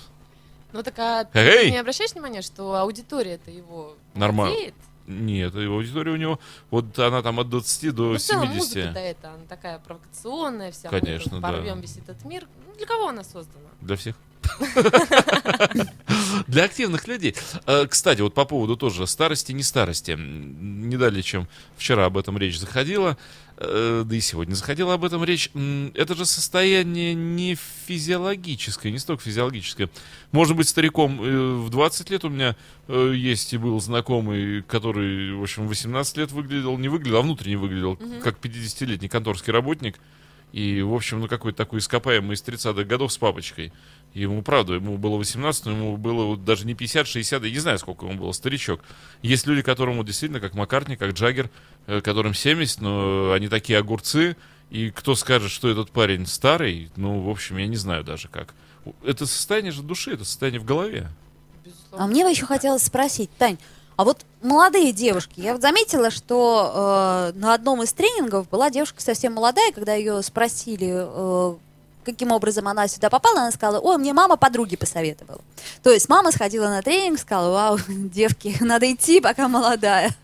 [0.72, 1.66] Ну так а Эй!
[1.66, 4.54] ты не обращаешь внимания, что аудитория-то его Нормально.
[4.54, 4.74] владеет?
[5.06, 6.40] Нет, аудитория у него,
[6.70, 8.56] вот она там от 20 до Ну, в целом 70.
[8.58, 10.88] музыка-то это, она такая провокационная вся.
[10.88, 11.52] Конечно, мы да.
[11.52, 12.46] порвем весь этот мир.
[12.66, 13.68] Ну, для кого она создана?
[13.80, 14.16] Для всех.
[16.46, 17.34] Для активных людей.
[17.66, 20.16] Э, Кстати, вот по поводу тоже старости, не старости.
[20.16, 23.16] Не далее, чем вчера об этом речь заходила,
[23.58, 25.50] да и сегодня заходила об этом речь.
[25.94, 29.88] Это же состояние не физиологическое, не столько физиологическое.
[30.32, 32.56] Может быть, стариком э, в 20 лет у меня
[32.88, 37.56] э, есть и был знакомый, который, в общем, 18 лет выглядел, не выглядел, а внутренне
[37.56, 39.98] выглядел, как 50-летний конторский работник.
[40.52, 43.72] И, в общем, ну какой-то такой ископаемый из 30-х годов с папочкой.
[44.16, 47.78] Ему, правда, ему было 18, но ему было даже не 50, 60, я не знаю,
[47.78, 48.80] сколько ему было, старичок.
[49.20, 51.50] Есть люди, которым вот действительно, как Маккартни, как Джаггер,
[51.86, 54.38] э, которым 70, но они такие огурцы,
[54.70, 58.54] и кто скажет, что этот парень старый, ну, в общем, я не знаю даже как.
[59.04, 61.08] Это состояние же души, это состояние в голове.
[61.92, 63.58] А мне бы еще хотелось спросить, Тань,
[63.96, 69.02] а вот молодые девушки, я вот заметила, что э, на одном из тренингов была девушка
[69.02, 71.56] совсем молодая, когда ее спросили, э,
[72.06, 75.40] каким образом она сюда попала, она сказала, ой, мне мама подруги посоветовала.
[75.82, 80.16] То есть мама сходила на тренинг, сказала, вау, девки, надо идти, пока молодая.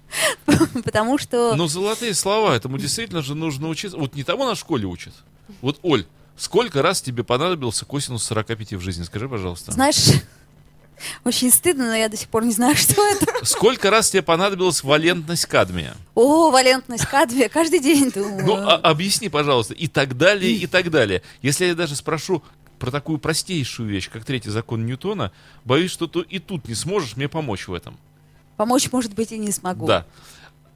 [0.85, 1.55] потому что...
[1.57, 3.99] Ну, золотые слова, этому действительно же нужно учиться.
[3.99, 5.13] Вот не того на школе учат.
[5.61, 9.03] Вот, Оль, сколько раз тебе понадобился косинус 45 в жизни?
[9.03, 9.73] Скажи, пожалуйста.
[9.73, 10.23] Знаешь,
[11.25, 13.45] очень стыдно, но я до сих пор не знаю, что это.
[13.45, 15.95] Сколько раз тебе понадобилась валентность кадмия?
[16.15, 18.45] О, валентность кадмия, каждый день думаю.
[18.45, 21.23] Ну, а- объясни, пожалуйста, и так далее, и так далее.
[21.43, 22.43] Если я даже спрошу
[22.79, 25.31] про такую простейшую вещь, как третий закон Ньютона,
[25.65, 27.97] боюсь, что ты и тут не сможешь мне помочь в этом.
[28.57, 29.87] Помочь, может быть, и не смогу.
[29.87, 30.07] Да.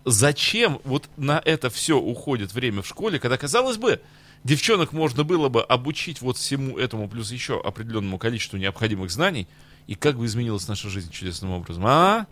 [0.04, 4.00] Зачем вот на это все уходит время в школе, когда, казалось бы,
[4.44, 9.48] девчонок можно было бы обучить вот всему этому, плюс еще определенному количеству необходимых знаний,
[9.87, 11.85] и как бы изменилась наша жизнь чудесным образом.
[11.87, 12.27] А?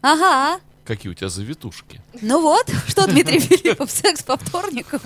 [0.00, 0.60] Ага.
[0.84, 2.00] Какие у тебя завитушки?
[2.20, 5.00] Ну вот, что, Дмитрий Филиппов, секс по вторникам?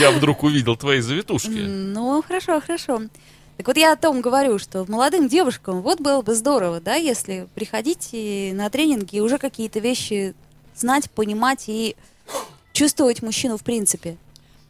[0.00, 1.48] Я вдруг увидел твои завитушки.
[1.48, 3.02] Ну, хорошо, хорошо.
[3.56, 7.48] Так вот я о том говорю, что молодым девушкам вот было бы здорово, да, если
[7.54, 10.34] приходить на тренинги и уже какие-то вещи
[10.76, 11.96] знать, понимать и
[12.72, 14.16] чувствовать мужчину в принципе.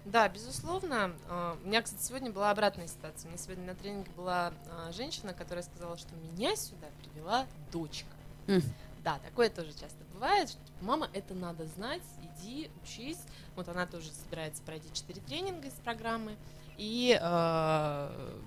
[0.05, 1.13] Да, безусловно.
[1.29, 3.29] А, У меня, кстати, сегодня была обратная ситуация.
[3.29, 8.09] У меня сегодня на тренинге была а, женщина, которая сказала, что меня сюда привела дочка.
[8.47, 8.63] М.
[9.03, 10.51] Да, такое тоже часто бывает.
[10.51, 13.19] Что, типа, Мама, это надо знать, иди, учись.
[13.57, 16.37] Вот она тоже собирается пройти 4 тренинга из программы.
[16.77, 18.39] И э,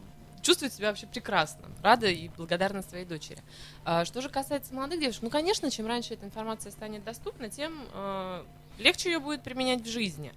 [0.41, 3.39] чувствует себя вообще прекрасно, рада и благодарна своей дочери.
[3.84, 7.88] А, Что же касается молодых девушек, ну, конечно, чем раньше эта информация станет доступна, тем
[7.93, 8.43] э,
[8.80, 10.34] легче ее будет применять в жизни.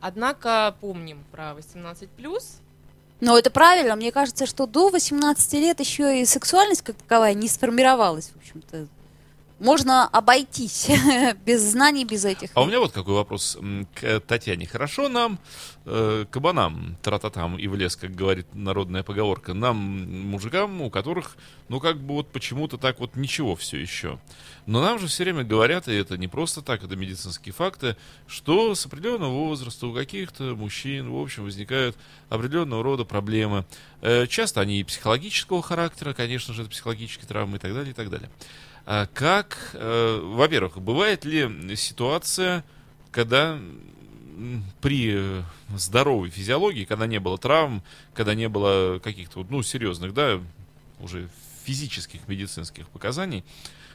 [0.00, 2.08] Однако помним про 18
[3.20, 3.96] Но это правильно.
[3.96, 8.86] Мне кажется, что до 18 лет еще и сексуальность как таковая не сформировалась, в общем-то.
[9.64, 10.90] Можно обойтись
[11.46, 12.50] без знаний, без этих.
[12.52, 13.56] А у меня вот какой вопрос
[13.94, 14.66] к Татьяне.
[14.66, 15.38] Хорошо нам,
[15.86, 19.76] э, кабанам, трататам и в лес, как говорит народная поговорка, нам,
[20.28, 21.38] мужикам, у которых,
[21.70, 24.18] ну, как бы вот почему-то так вот ничего все еще.
[24.66, 27.96] Но нам же все время говорят, и это не просто так, это медицинские факты,
[28.26, 31.96] что с определенного возраста у каких-то мужчин, в общем, возникают
[32.28, 33.64] определенного рода проблемы.
[34.02, 37.94] Э, часто они и психологического характера, конечно же, это психологические травмы и так далее, и
[37.94, 38.28] так далее.
[38.86, 42.64] А как, э, во-первых, бывает ли ситуация,
[43.10, 43.58] когда
[44.80, 45.42] при э,
[45.76, 47.82] здоровой физиологии, когда не было травм,
[48.14, 50.40] когда не было каких-то, ну, серьезных, да,
[51.00, 51.28] уже
[51.64, 53.44] физических медицинских показаний,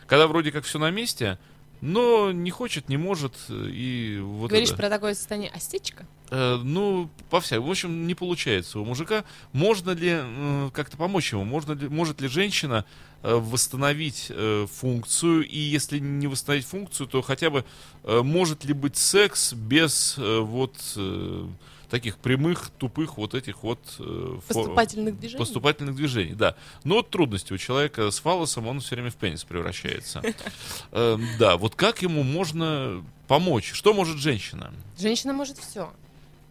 [0.08, 1.38] когда вроде как все на месте,
[1.82, 4.78] но не хочет, не может, и вот Говоришь это.
[4.78, 6.06] про такое состояние остечка?
[6.32, 7.68] Э, ну, по всякому.
[7.68, 9.24] В общем, не получается у мужика.
[9.54, 11.44] Можно ли э, как-то помочь ему?
[11.44, 12.86] Можно ли, может ли женщина
[13.24, 15.48] э, восстановить э, функцию?
[15.48, 17.66] И если не восстановить функцию, то хотя бы
[18.04, 21.48] э, может ли быть секс без э, вот э,
[21.90, 25.40] таких прямых, тупых вот этих вот э, фо- Поступательных движений?
[25.40, 26.56] поступательных движений, да.
[26.84, 30.22] Но вот трудности у человека с фалосом, он все время в пенис превращается.
[30.92, 33.72] Эм, Да, вот как ему можно помочь?
[33.74, 34.74] Что может женщина?
[34.98, 35.92] Женщина может все.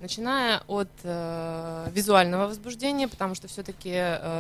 [0.00, 3.90] Начиная от э, визуального возбуждения, потому что все-таки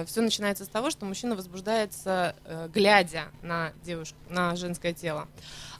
[0.06, 5.26] все начинается с того, что мужчина возбуждается, э, глядя на девушку, на женское тело.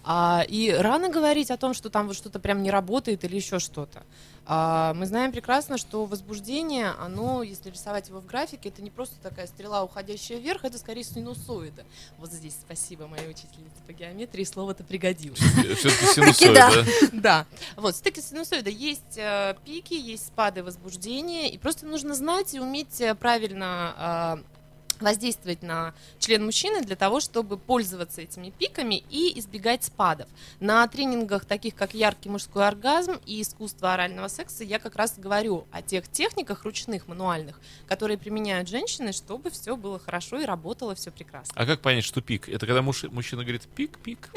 [0.04, 3.58] А, и рано говорить о том, что там вот что-то прям не работает или еще
[3.60, 4.02] что-то.
[4.50, 9.16] А, мы знаем прекрасно, что возбуждение, оно, если рисовать его в графике, это не просто
[9.22, 11.84] такая стрела, уходящая вверх, это скорее синусоида.
[12.16, 15.38] Вот здесь спасибо моей учительнице по геометрии, слово-то пригодилось.
[15.38, 16.70] Все-таки да.
[16.70, 17.10] синусоида.
[17.12, 17.46] Да.
[17.76, 23.02] Вот, все-таки синусоида есть э, пики, есть спады возбуждения, и просто нужно знать и уметь
[23.02, 24.57] э, правильно э,
[25.00, 30.28] воздействовать на член мужчины для того, чтобы пользоваться этими пиками и избегать спадов.
[30.60, 35.66] На тренингах, таких как яркий мужской оргазм и искусство орального секса, я как раз говорю
[35.70, 41.10] о тех техниках ручных, мануальных, которые применяют женщины, чтобы все было хорошо и работало все
[41.10, 41.52] прекрасно.
[41.56, 42.48] А как понять, что пик?
[42.48, 44.30] Это когда муж- мужчина говорит пик, пик,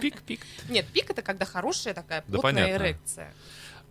[0.00, 0.40] пик, пик.
[0.68, 3.34] Нет, пик это когда хорошая такая плотная эрекция.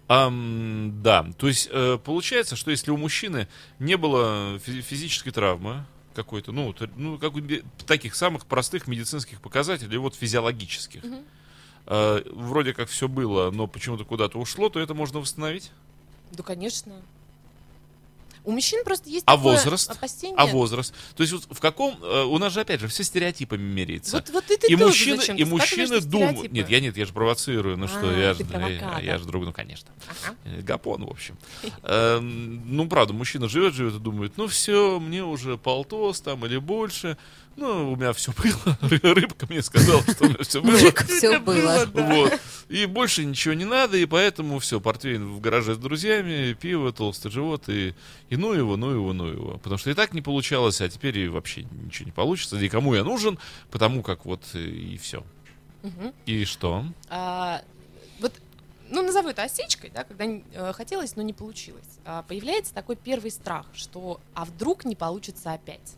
[0.07, 3.47] Ам, да, то есть э, получается, что если у мужчины
[3.79, 5.83] не было фи- физической травмы
[6.15, 11.19] какой-то, ну, т- ну как бы таких самых простых медицинских показателей, вот физиологических, Мгм.
[11.87, 15.71] э, вроде как все было, но почему-то куда-то ушло, то это можно восстановить?
[16.31, 16.93] Да, конечно.
[18.45, 19.89] У мужчин просто есть А возраст?
[19.89, 20.35] опасение.
[20.37, 20.93] А возраст?
[21.15, 21.97] То есть вот в каком...
[22.01, 24.17] э, у нас же, опять же, все стереопипами меряется.
[24.17, 26.51] Вот, вот и ты и тоже мужчины, зачем-то и мужчины думают...
[26.51, 29.03] Нет, я нет, я же провоцирую, ну что, А, я ты же, провокатор.
[29.03, 29.89] я, же друг, ну конечно.
[30.07, 30.35] Ага.
[30.45, 31.37] Э, Гапон, в общем.
[31.83, 36.57] Эм, Ну, правда, мужчина живет, живет и думает, ну все, мне уже полтос там или
[36.57, 37.17] больше.
[37.57, 38.77] Ну, у меня все было.
[38.81, 40.77] Ры- Рыбка мне сказала, что у меня все было.
[41.05, 41.85] Все было.
[41.93, 42.39] Вот.
[42.67, 47.31] И больше ничего не надо, и поэтому все, портвейн в гараже с друзьями, пиво, толстый
[47.31, 47.93] живот, и,
[48.29, 49.57] и ну его, ну его, ну его.
[49.59, 52.57] Потому что и так не получалось, а теперь и вообще ничего не получится.
[52.57, 53.39] И кому я нужен,
[53.71, 55.23] потому как вот и все.
[56.25, 56.83] И что?
[57.09, 57.61] А,
[58.19, 58.33] вот,
[58.89, 61.99] ну, назову это осечкой, да, когда э, хотелось, но не получилось.
[62.05, 65.95] А, появляется такой первый страх, что а вдруг не получится опять?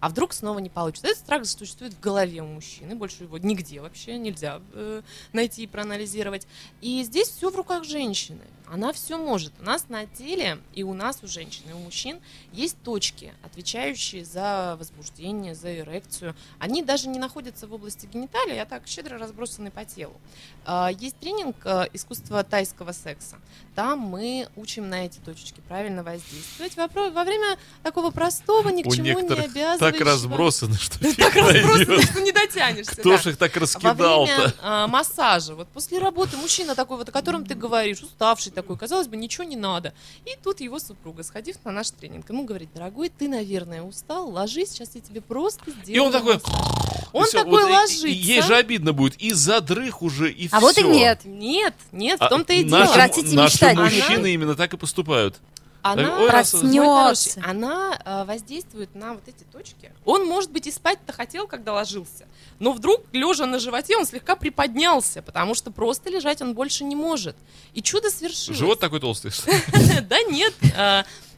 [0.00, 1.08] А вдруг снова не получится?
[1.08, 5.66] Этот страх существует в голове у мужчины, больше его нигде вообще нельзя э, найти и
[5.66, 6.46] проанализировать.
[6.80, 8.42] И здесь все в руках женщины.
[8.72, 9.52] Она все может.
[9.60, 12.20] У нас на теле и у нас, у женщин, и у мужчин
[12.52, 16.34] есть точки, отвечающие за возбуждение, за эрекцию.
[16.58, 20.14] Они даже не находятся в области гениталий, а так щедро разбросаны по телу.
[20.64, 23.36] А, Есть тренинг э, искусства тайского секса.
[23.74, 28.86] Там мы учим на эти точечки правильно воздействовать во, во время такого простого, ни к
[28.86, 29.78] У чему не обязывающего.
[29.78, 32.04] так разбросаны, что Так разбросано, найдёшь.
[32.04, 32.92] что не дотянешься.
[32.92, 33.18] Кто да.
[33.18, 34.32] ж их так Во раскидал-то?
[34.34, 38.76] время а, массажа, вот после работы мужчина такой вот, о котором ты говоришь, уставший такой,
[38.76, 39.92] казалось бы, ничего не надо.
[40.24, 44.70] И тут его супруга, сходив на наш тренинг, ему говорит, дорогой, ты, наверное, устал, ложись,
[44.70, 46.34] сейчас я тебе просто сделаю И он такой...
[46.34, 46.88] массаж».
[47.12, 48.06] Он всё, такой вот ложится.
[48.06, 49.16] и Ей же обидно будет.
[49.16, 51.20] И задрых уже, и А вот и нет.
[51.24, 53.34] Нет, нет, А в том-то и наши, дело.
[53.34, 53.76] Наши мечтать.
[53.78, 55.36] мужчины Она- именно так и поступают.
[55.92, 57.42] Она, Ой, Проснется.
[57.44, 59.92] она э, воздействует на вот эти точки.
[60.04, 62.26] Он, может быть, и спать-то хотел, когда ложился.
[62.58, 66.96] Но вдруг, лежа на животе, он слегка приподнялся, потому что просто лежать он больше не
[66.96, 67.36] может.
[67.74, 68.58] И чудо свершилось.
[68.58, 69.32] Живот такой толстый.
[70.08, 70.54] Да нет.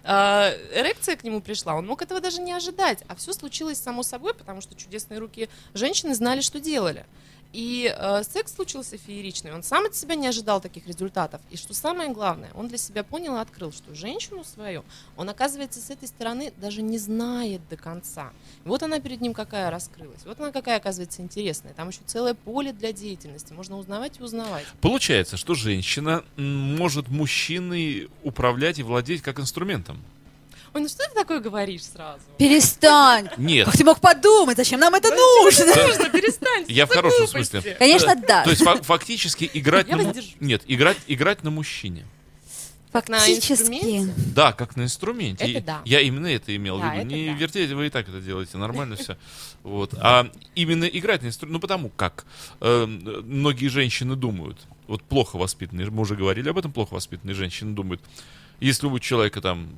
[0.05, 3.03] а, Эрекция к нему пришла, он мог этого даже не ожидать.
[3.09, 7.05] А все случилось само собой, потому что чудесные руки женщины знали, что делали.
[7.53, 9.53] И э, секс случился фееричный.
[9.53, 11.41] Он сам от себя не ожидал таких результатов.
[11.51, 14.85] И что самое главное, он для себя понял и открыл, что женщину свою
[15.17, 18.31] он, оказывается, с этой стороны даже не знает до конца.
[18.65, 20.25] Вот она перед ним какая раскрылась.
[20.25, 21.75] Вот она какая, оказывается, интересная.
[21.75, 23.53] Там еще целое поле для деятельности.
[23.53, 24.67] Можно узнавать и узнавать.
[24.81, 30.03] Получается, что женщина может мужчиной управлять и владеть как инструментом.
[30.73, 32.21] Ой, ну что ты такое говоришь сразу?
[32.39, 33.29] Перестань.
[33.37, 33.67] Нет.
[33.67, 35.67] Как ты мог подумать, зачем нам это нужно?
[35.67, 36.65] Нужно, перестань.
[36.69, 37.61] Я в хорошем смысле.
[37.79, 38.45] Конечно, да.
[38.45, 40.13] То есть фа- фактически играть на...
[40.39, 42.07] Нет, играть, играть на мужчине.
[42.93, 43.53] на Фактически.
[43.53, 44.15] инструменте?
[44.35, 45.45] Да, как на инструменте.
[45.53, 45.83] Это да.
[45.85, 47.07] Я именно это имел в Да, виду.
[47.07, 47.33] это Не да.
[47.35, 49.17] вертеть, вы и так это делаете, нормально все.
[49.65, 49.95] Вот.
[49.99, 52.25] А именно играть на инструменте, ну потому как
[52.61, 57.75] э, многие женщины думают, вот плохо воспитанные, мы уже говорили об этом, плохо воспитанные женщины
[57.75, 58.01] думают,
[58.61, 59.71] если у человека там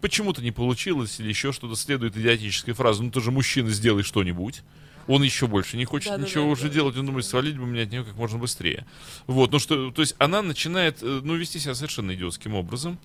[0.00, 4.62] почему-то не получилось или еще что-то, следует идиотической фраза, ну ты же мужчина, сделай что-нибудь.
[5.06, 6.74] Он еще больше не хочет Да-да-да, ничего уже да.
[6.74, 8.86] делать, он думает, свалить бы меня от нее как можно быстрее.
[9.26, 12.98] Вот, ну что, то есть она начинает, э, ну, вести себя совершенно идиотским образом.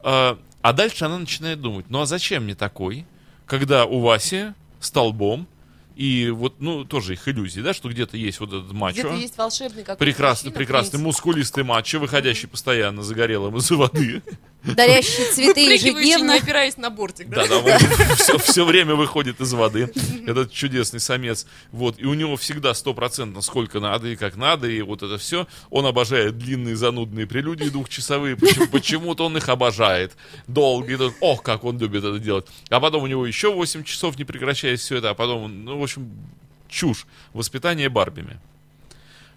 [0.00, 3.06] А, а дальше она начинает думать, ну а зачем мне такой,
[3.46, 5.46] когда у Васи столбом,
[5.96, 9.00] и вот, ну, тоже их иллюзии, да, что где-то есть вот этот мачо.
[9.00, 14.22] Где-то есть волшебный какой-то Прекрасный, мужчина, прекрасный, мускулистый мачо, выходящий постоянно загорелым из воды.
[14.74, 16.32] Дарящие цветы ежедневно.
[16.32, 17.46] не опираясь на бортик, да?
[17.46, 19.92] Да, да, он все, все время выходит из воды.
[20.26, 21.46] Этот чудесный самец.
[21.70, 25.46] Вот, и у него всегда стопроцентно сколько надо и как надо, и вот это все.
[25.70, 28.36] Он обожает длинные занудные прелюдии двухчасовые.
[28.36, 30.16] Почему- Почему-то он их обожает.
[30.46, 30.96] Долгие.
[30.96, 32.46] тут, Ох, как он любит это делать.
[32.70, 35.10] А потом у него еще 8 часов не прекращаясь все это.
[35.10, 36.10] А потом, ну, в общем,
[36.68, 37.06] чушь.
[37.32, 38.40] Воспитание Барбими.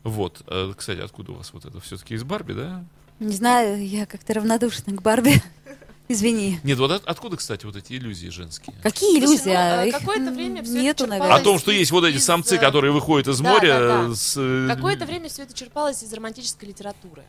[0.03, 0.41] Вот.
[0.47, 1.79] Э, Кстати, откуда у вас вот это?
[1.81, 2.83] Все-таки из Барби, да?
[3.19, 5.41] Не знаю, я как-то равнодушна к Барби.
[6.11, 6.59] Извини.
[6.63, 8.75] Нет, вот от- откуда, кстати, вот эти иллюзии женские?
[8.81, 9.49] Какие Слушай, иллюзии?
[9.49, 11.35] ну, А их какое-то время это нету, черпалось наверное.
[11.35, 14.07] О том, что есть вот эти из, самцы, э, которые выходят из да, моря да,
[14.07, 14.15] да.
[14.15, 14.33] с...
[14.35, 17.23] э, Какое-то время все это черпалось из романтической литературы.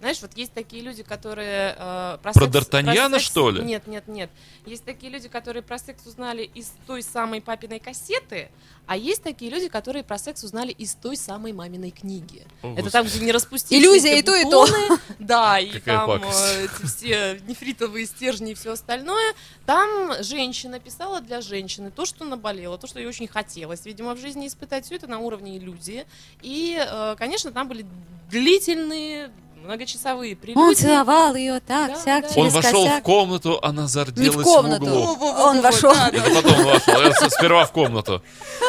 [0.00, 3.62] Знаешь, вот есть такие люди, которые э, про, Про секс- Д'Артаньяна, про секс- что ли?
[3.62, 4.30] Нет, нет, нет.
[4.66, 8.50] Есть такие люди, которые про секс узнали из той самой папиной кассеты,
[8.86, 12.46] а есть такие люди, которые про секс узнали из той самой маминой книги.
[12.62, 12.92] О, Это Господи.
[12.92, 14.66] там, где не распустились Иллюзия и то, и то.
[15.18, 19.34] Да, и Какая там э, все нефритовые стержни и все остальное.
[19.64, 24.18] Там женщина писала для женщины то, что наболело, то, что ей очень хотелось, видимо, в
[24.20, 24.84] жизни испытать.
[24.84, 26.04] Все это на уровне иллюзии.
[26.42, 27.86] И, э, конечно, там были
[28.30, 30.74] длительные, многочасовые Он прелюдии.
[30.74, 32.28] целовал ее так, Да, сяк, да.
[32.34, 33.00] через Он вошел косяк.
[33.00, 34.84] в комнату, она зарделась Не в комнату.
[34.84, 35.00] углу.
[35.06, 35.92] Во-во-во-во, Он вошел.
[35.94, 36.18] да, да.
[36.18, 38.22] Это потом он вошел, я с- сперва в комнату.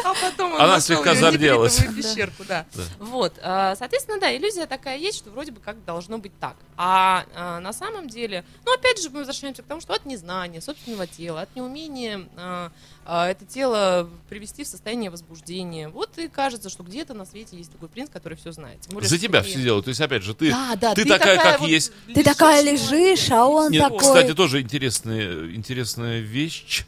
[0.04, 1.78] А потом он Она нашел слегка зарделась.
[1.95, 2.65] пещерку, да.
[2.73, 2.84] Да.
[3.00, 6.56] Вот, а, соответственно, да, иллюзия такая есть, что вроде бы как должно быть так.
[6.78, 10.62] А, а, на самом деле, ну, опять же, мы возвращаемся к тому, что от незнания
[10.62, 12.71] собственного тела, от неумения а,
[13.10, 15.88] это тело привести в состояние возбуждения.
[15.88, 18.80] Вот и кажется, что где-то на свете есть такой принц, который все знает.
[18.89, 19.86] Более, За тебя ты- все делают.
[19.86, 21.93] То есть, опять же, ты, Да, да, ты такая, как вот есть.
[22.13, 24.00] Ты такая лежишь, лежишь, а он Нет, такой...
[24.00, 26.86] кстати, тоже интересная, интересная вещь.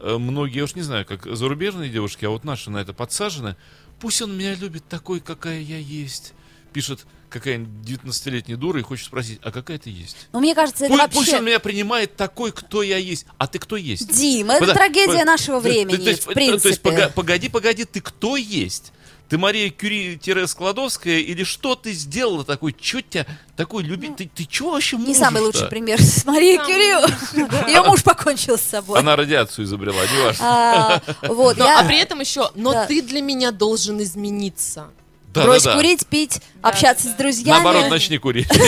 [0.00, 3.54] Э, Многие, я уж не знаю, как зарубежные девушки, а вот наши на это подсажены.
[4.00, 6.32] Пусть он меня любит такой, какая я есть.
[6.70, 10.28] Пишет какая-нибудь 19-летняя дура и хочет спросить, а какая ты есть?
[10.32, 11.18] Ну, мне кажется, это Пусть, вообще...
[11.18, 13.26] пусть он меня принимает такой, кто я есть.
[13.38, 14.08] А ты кто есть?
[14.08, 16.60] Дим, это Пода- трагедия по- нашего времени, то есть- в принципе.
[16.60, 18.92] То есть, пога- погоди, погоди, ты кто есть?
[19.30, 22.72] Ты Мария Кюри-Складовская или что ты сделала такой?
[22.72, 24.16] Чё тебя такой любит?
[24.16, 27.70] Ты, ты чё вообще Не самый лучший пример с Марией Кюри.
[27.70, 28.98] Ее муж покончил с собой.
[28.98, 30.44] Она радиацию изобрела, не важно.
[30.44, 34.90] А, а при этом еще, но ты для меня должен измениться.
[35.32, 35.76] Да, Брось да, да.
[35.76, 37.62] курить, пить, Да, общаться да, с друзьями.
[37.62, 38.48] Наоборот, начни курить.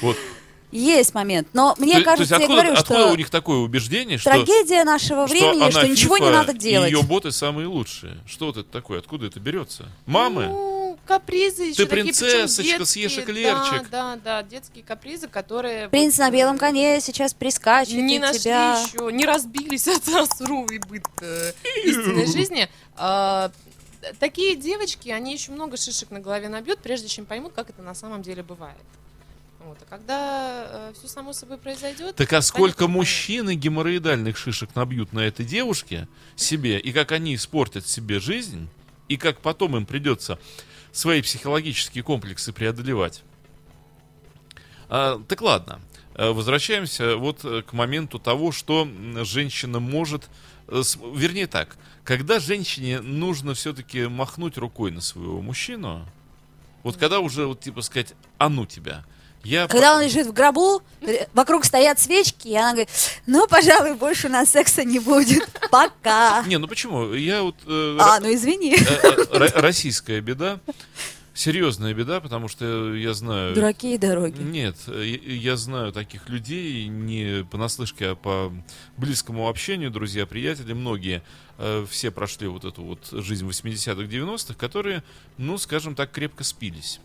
[0.00, 0.16] Вот.
[0.72, 1.48] Есть момент.
[1.52, 4.30] Но мне То- кажется, то есть я говорю, откуда что у них такое убеждение, что,
[4.30, 6.90] трагедия нашего времени, что ничего не надо и делать.
[6.90, 8.16] ее боты самые лучшие?
[8.26, 8.98] Что вот это такое?
[8.98, 9.86] Откуда это берется?
[10.06, 10.46] Мамы?
[10.46, 13.90] Ну, капризы еще Ты такие, принцессочка, причем съешь детские, эклерчик.
[13.90, 15.90] Да, да, да, детские капризы, которые...
[15.90, 18.80] Принц вот, на белом э, коне сейчас прискачет Не нашли тебя...
[18.80, 20.02] еще, не разбились от
[20.38, 21.52] суровый быт э,
[21.84, 22.68] истинной жизни.
[22.96, 23.50] А,
[24.18, 27.94] Такие девочки, они еще много шишек на голове набьют, прежде чем поймут, как это на
[27.94, 28.76] самом деле бывает.
[29.60, 29.78] Вот.
[29.80, 32.16] А когда все само собой произойдет...
[32.16, 37.86] Так а сколько мужчины геморроидальных шишек набьют на этой девушке себе, и как они испортят
[37.86, 38.68] себе жизнь,
[39.08, 40.38] и как потом им придется
[40.90, 43.22] свои психологические комплексы преодолевать.
[44.88, 45.80] А, так ладно,
[46.14, 48.86] А, возвращаемся вот э, к моменту того, что
[49.22, 50.28] женщина может,
[50.68, 50.82] э,
[51.14, 56.06] вернее так, когда женщине нужно все-таки махнуть рукой на своего мужчину,
[56.82, 59.04] вот когда уже, вот типа сказать, а ну тебя,
[59.44, 59.66] я...
[59.66, 60.82] Когда он лежит в гробу,
[61.34, 62.88] вокруг стоят свечки, и она говорит,
[63.26, 65.48] ну, пожалуй, больше у нас секса не будет.
[65.70, 66.44] Пока.
[66.46, 67.12] Не, ну почему?
[67.12, 67.56] Я вот...
[67.66, 68.74] э, А, ну извини.
[68.76, 70.60] Э, э, ро- российская беда,
[71.34, 73.54] серьезная беда, потому что я знаю...
[73.54, 74.40] Дураки и дороги.
[74.40, 78.52] Нет, я я знаю таких людей не понаслышке, а по
[78.96, 81.22] близкому общению, друзья, приятели, многие
[81.58, 85.02] э, все прошли вот эту вот жизнь 80-х, 90-х, которые,
[85.38, 87.00] ну, скажем так, крепко спились.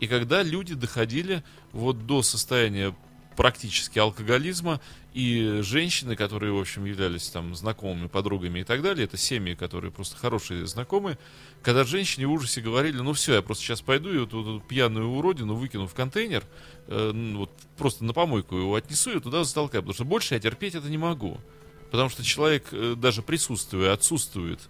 [0.00, 2.94] И когда люди доходили вот до состояния
[3.40, 4.82] практически алкоголизма,
[5.14, 9.90] и женщины, которые, в общем, являлись там знакомыми, подругами и так далее, это семьи, которые
[9.90, 11.18] просто хорошие знакомые,
[11.62, 15.08] когда женщине в ужасе говорили, ну все, я просто сейчас пойду и вот эту пьяную
[15.08, 16.44] уродину выкину в контейнер,
[16.88, 20.40] э, ну, вот просто на помойку его отнесу и туда затолкаю, потому что больше я
[20.40, 21.40] терпеть это не могу.
[21.90, 24.60] Потому что человек, э, даже присутствуя, отсутствует.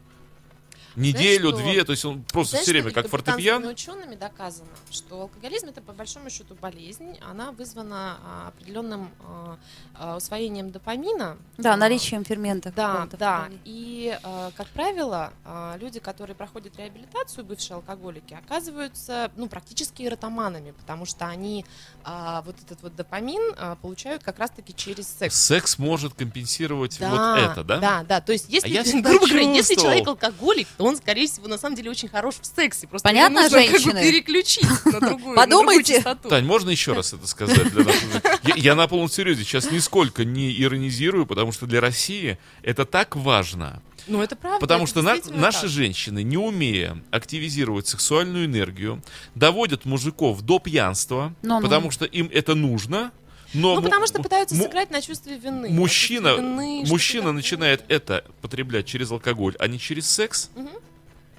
[0.96, 1.58] Неделю, что?
[1.58, 3.62] две, то есть он просто Знаешь, все время как фортепиан.
[3.62, 9.58] британскими учеными доказано, что алкоголизм это по большому счету болезнь, она вызвана а, определенным а,
[9.94, 11.36] а, усвоением допамина.
[11.58, 12.74] Да, А, наличием ферментов.
[12.74, 13.48] Да, да.
[13.64, 14.18] И,
[14.56, 15.32] как правило,
[15.78, 21.64] люди, которые проходят реабилитацию, бывшие алкоголики, оказываются ну, практически эротоманами, потому что они
[22.04, 25.34] а, вот этот вот допамин а, получают как раз-таки через секс.
[25.34, 27.78] Секс может компенсировать Да, вот это, да?
[27.78, 28.20] Да, да.
[28.20, 31.58] То есть, если, я всегда грубо говоря, если человек алкоголик, то он, скорее всего, на
[31.58, 32.86] самом деле очень хорош в сексе.
[32.86, 34.00] Просто Понятно, нужно как бы женщины?
[34.02, 36.02] переключить на другую, на другую Подумайте.
[36.26, 37.70] Тань, можно еще раз это сказать?
[37.70, 42.38] Для наших- я, я на полном серьезе сейчас нисколько не иронизирую, потому что для России
[42.62, 43.82] это так важно.
[44.06, 44.58] Ну, это правда.
[44.58, 45.70] Потому это что на- наши так.
[45.70, 49.02] женщины, не умея активизировать сексуальную энергию,
[49.34, 51.60] доводят мужиков до пьянства, Ну-ну.
[51.60, 53.12] потому что им это нужно.
[53.52, 55.68] Но Ну, му- потому что пытаются сыграть на чувстве вины.
[55.70, 60.50] на Мужчина, вины, мужчина начинает это потреблять через алкоголь, а не через секс.
[60.54, 60.70] Мгм.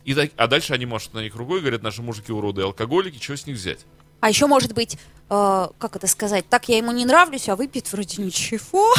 [0.04, 2.64] И так- а дальше они машут на них рукой и говорят, наши мужики уроды и
[2.66, 3.86] алкоголики, что с них взять?
[4.20, 4.98] А еще может быть,
[5.30, 8.94] э, как это сказать, так я ему не нравлюсь, а выпьет вроде ничего.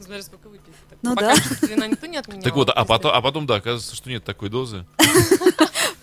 [0.00, 0.63] Смотри, сколько выпьет.
[1.04, 1.66] Ну пока да.
[1.66, 2.42] вина никто не отменял.
[2.42, 4.86] Так вот, а потом, а потом, да, оказывается, что нет такой дозы.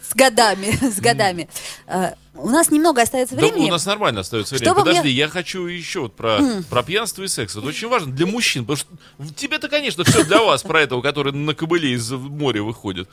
[0.07, 1.47] С годами, с годами.
[1.87, 3.69] Э, У нас немного остается Да времени.
[3.69, 4.65] у нас нормально остается время.
[4.65, 6.39] Чтобы Подожди, мне- я хочу еще вот про,
[6.69, 7.55] про пьянство и секс.
[7.55, 11.31] Это очень важно для мужчин, потому что тебе-то, конечно, все для вас, про этого, который
[11.31, 13.07] на кобыле из моря выходит.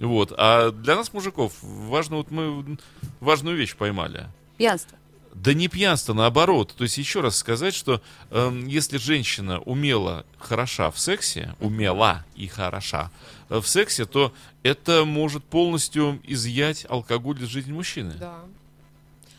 [0.00, 0.32] Вот.
[0.36, 2.76] А для нас, мужиков, важно, вот мы
[3.20, 4.26] важную вещь поймали.
[4.56, 4.98] Пьянство.
[5.34, 6.74] Да не пьянство, наоборот.
[6.76, 12.46] То есть еще раз сказать, что эм, если женщина умела хороша в сексе, умела и
[12.48, 13.10] хороша
[13.48, 18.14] э, в сексе, то это может полностью изъять алкоголь из жизни мужчины.
[18.18, 18.40] Да.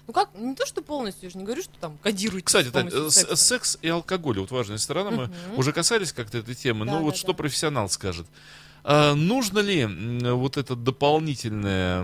[0.07, 2.89] Ну как, не то, что полностью, я же не говорю, что там кодируйте Кстати, Тань,
[2.91, 3.77] э, секс.
[3.81, 5.57] и алкоголь, вот важная сторона, мы Мгм.
[5.57, 7.33] уже касались как-то этой темы, Да, но вот да, что да.
[7.33, 8.25] профессионал скажет.
[8.83, 9.85] А, нужно ли
[10.33, 12.03] вот это дополнительное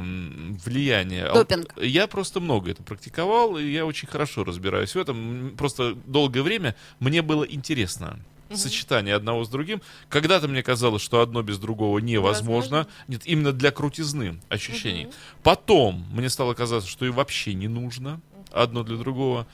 [0.64, 1.26] влияние?
[1.26, 1.74] Ал- Допинг.
[1.82, 5.54] Я просто много это практиковал, и я очень хорошо разбираюсь в этом.
[5.58, 8.20] Просто долгое время мне было интересно
[8.54, 9.82] сочетание одного с другим.
[10.08, 12.48] Когда-то мне казалось, что одно без другого невозможно.
[12.78, 12.88] Невозможно.
[13.10, 15.06] Нет, именно для крутизны ощущений.
[15.06, 15.14] Мгм.
[15.44, 18.22] Потом мне стало казаться, что и вообще не нужно.
[18.54, 19.46] Одно для другого.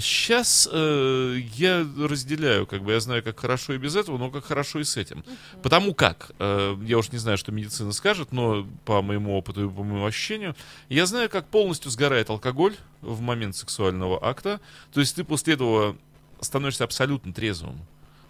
[0.00, 4.80] Сейчас я разделяю, как бы я знаю, как хорошо и без этого, но как хорошо
[4.80, 5.22] и с этим.
[5.62, 9.68] Потому как, э, я уж не знаю, что медицина скажет, но по моему опыту и
[9.68, 10.56] по моему ощущению,
[10.88, 14.60] я знаю, как полностью сгорает алкоголь в момент сексуального акта.
[14.92, 15.96] То есть ты после этого
[16.40, 17.78] становишься абсолютно трезвым.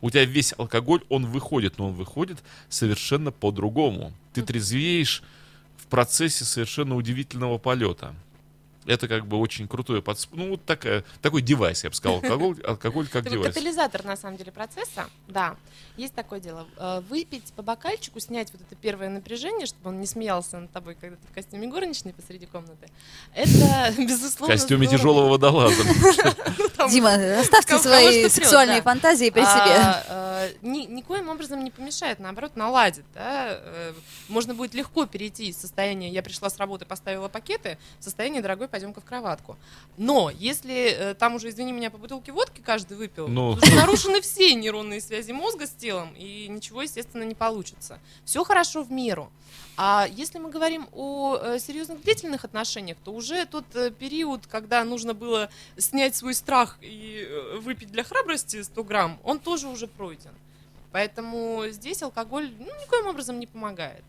[0.01, 2.39] У тебя весь алкоголь, он выходит, но он выходит
[2.69, 4.13] совершенно по-другому.
[4.35, 5.23] Ты трезвеешь
[5.77, 8.15] в процессе совершенно удивительного полета.
[8.89, 10.31] Это как бы очень крутое подсп...
[10.33, 13.55] Ну, вот такая, такой девайс, я бы сказал, алкоголь, алкоголь как девайс.
[13.55, 15.09] катализатор, на самом деле, процесса.
[15.29, 15.57] Да,
[15.97, 16.67] есть такое дело.
[16.79, 20.97] Э, Выпить по бокальчику, снять вот это первое напряжение, чтобы он не смеялся над тобой,
[21.01, 22.89] когда ты в костюме горничной посреди комнаты.
[23.35, 24.99] Это, В безусловно, костюме здорово.
[24.99, 25.83] тяжелого водолаза.
[26.77, 29.77] Там- Дима, оставьте свои сексуальные фантазии при себе.
[29.77, 33.05] А, а, ни- никоим образом не помешает, наоборот, наладит.
[33.15, 33.49] да.
[33.61, 33.93] Э,
[34.29, 38.69] Можно будет легко перейти из состояния «я пришла с работы, поставила пакеты» в состояние «дорогой,
[38.79, 39.57] пойдем-ка в кроватку».
[39.97, 43.51] Но если э, там уже, извини меня, по бутылке водки каждый выпил, Ну.
[43.51, 47.99] уже нарушены все нейронные связи мозга с телом, и ничего, естественно, не получится.
[48.25, 49.31] Все хорошо в меру.
[49.77, 54.85] А если мы говорим о э, серьезных длительных отношениях, то уже тот э, период, когда
[54.85, 57.29] нужно было снять свой страх и
[57.61, 60.33] выпить для храбрости 100 грамм, он тоже уже пройден.
[60.93, 64.05] Поэтому здесь алкоголь ну, никоим образом не помогает.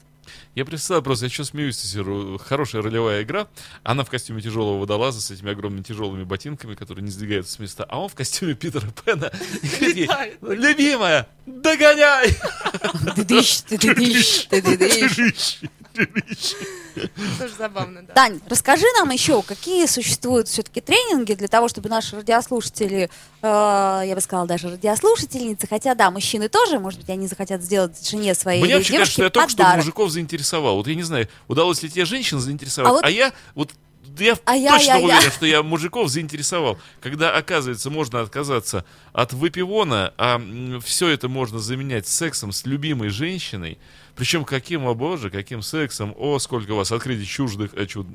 [0.56, 3.48] Я представляю просто, я сейчас смеюсь, Сесиру, хорошая ролевая игра.
[3.84, 7.86] Она в костюме тяжелого водолаза с этими огромными тяжелыми ботинками, которые не сдвигаются с места,
[7.88, 9.32] а он в костюме Питера Пэна.
[10.42, 12.36] Любимая, догоняй!
[17.38, 18.14] Тоже забавно, да.
[18.14, 23.10] Тань, расскажи нам еще, какие существуют все-таки тренинги для того, чтобы наши радиослушатели,
[23.42, 28.08] э, я бы сказала, даже радиослушательницы, хотя да, мужчины тоже, может быть, они захотят сделать
[28.08, 29.78] жене своей Мне кажется, девушке что я только что подарок.
[29.78, 30.76] мужиков заинтересовал.
[30.78, 33.72] Вот я не знаю, удалось ли тебе женщин заинтересовать, А а, вот- я вот
[34.18, 35.04] я А я- точно я- я.
[35.06, 36.78] уверен, что я мужиков заинтересовал.
[37.00, 40.42] Когда, оказывается, можно отказаться от выпивона, а
[40.84, 43.78] все это можно заменять сексом с любимой женщиной.
[44.18, 48.08] Причем каким, о боже, каким сексом, о, сколько у вас открытий чуждых, э, чуд-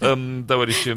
[0.00, 0.94] эм, товарищи,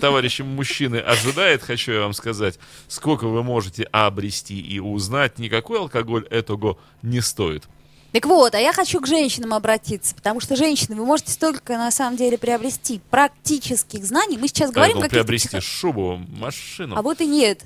[0.00, 6.26] товарищи мужчины ожидает, хочу я вам сказать, сколько вы можете обрести и узнать, никакой алкоголь
[6.30, 7.64] этого не стоит.
[8.12, 11.90] Так вот, а я хочу к женщинам обратиться, потому что женщины, вы можете столько на
[11.90, 14.36] самом деле приобрести практических знаний.
[14.38, 16.94] Мы сейчас говорим каких-то приобрести психо- шубу, машину.
[16.96, 17.62] А вот и нет.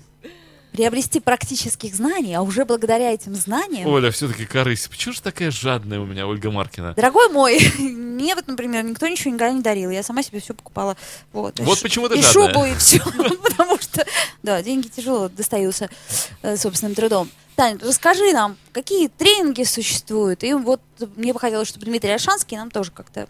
[0.73, 4.87] Приобрести практических знаний, а уже благодаря этим знаниям Оля, все-таки корысь.
[4.89, 6.93] Почему же такая жадная у меня Ольга Маркина?
[6.93, 9.89] Дорогой мой, мне вот, например, никто ничего никогда не дарил.
[9.89, 10.97] Я сама себе все покупала.
[11.33, 12.53] Вот, И Вот шу- почему ты И жадная.
[12.53, 12.99] шубу, и все.
[13.43, 14.07] Потому что,
[14.43, 15.89] да, деньги тяжело достаются
[16.43, 17.31] э, собственным трудом.
[17.57, 20.45] Тань, расскажи нам, какие тренинги существуют?
[20.45, 20.83] И вот
[21.17, 23.27] мне бы хотелось, чтобы Дмитрий Альшанский нам тоже как-то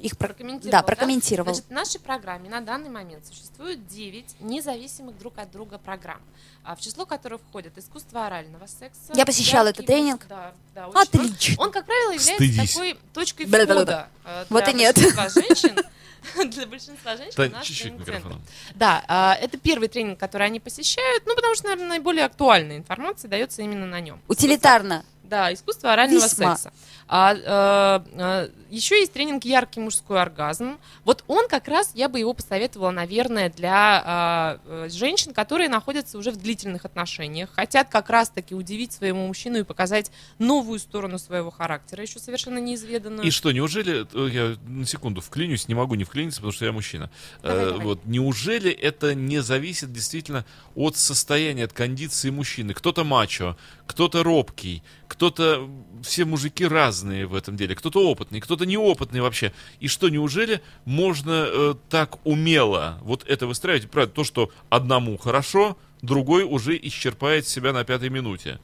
[0.00, 1.52] их про- Прокомментировал, да, прокомментировал.
[1.52, 6.22] Значит, в нашей программе на данный момент существует 9 независимых друг от друга программ,
[6.64, 9.12] а, в число которых входят искусство орального секса.
[9.12, 10.24] Я посещала этот тренинг.
[10.26, 10.98] Да, да, очень.
[11.00, 11.54] Отлично.
[11.60, 12.72] Он, он, как правило, является Стыдись.
[12.72, 14.96] такой точкой входа э, Вот для и нет.
[14.98, 15.76] женщин.
[16.46, 18.42] Для большинства женщин нас чуть-чуть микрофоном.
[18.74, 23.28] Да, а, это первый тренинг, который они посещают, ну, потому что, наверное, наиболее актуальная информация
[23.28, 24.20] дается именно на нем.
[24.28, 25.04] Утилитарно.
[25.22, 26.56] Да, искусство орального Весьма.
[26.56, 26.72] секса.
[27.12, 30.78] А, еще есть тренинг «Яркий мужской оргазм».
[31.04, 36.18] Вот он как раз, я бы его посоветовала, наверное, для а, э, женщин, которые находятся
[36.18, 41.50] уже в длительных отношениях, хотят как раз-таки удивить своему мужчину и показать новую сторону своего
[41.50, 43.26] характера, еще совершенно неизведанную.
[43.26, 46.72] И что, неужели, э, я на секунду вклинюсь, не могу не вклиниться, потому что я
[46.72, 47.10] мужчина.
[47.42, 47.84] Давай, Э, давай.
[47.84, 50.44] Вот, неужели это не зависит действительно
[50.76, 52.72] от состояния, от кондиции мужчины?
[52.72, 53.56] Кто-то мачо,
[53.86, 55.68] кто-то робкий, кто-то,
[56.02, 59.52] все мужики разные в этом деле, кто-то опытный, кто-то неопытный вообще.
[59.80, 63.90] И что, неужели можно э, так умело вот это выстраивать?
[63.90, 68.58] Правда, то, что одному хорошо, другой уже исчерпает себя на пятой минуте.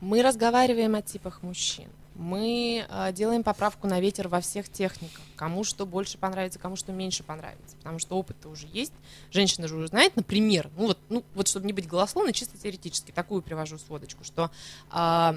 [0.00, 1.88] Мы разговариваем о типах мужчин.
[2.18, 5.20] Мы э, делаем поправку на ветер во всех техниках.
[5.36, 7.76] Кому что больше понравится, кому что меньше понравится.
[7.76, 8.92] Потому что опыт-то уже есть.
[9.30, 13.10] Женщина же уже знает, например, ну вот, ну, вот чтобы не быть голословной, чисто теоретически,
[13.10, 14.50] такую привожу сводочку, что,
[14.90, 15.36] а,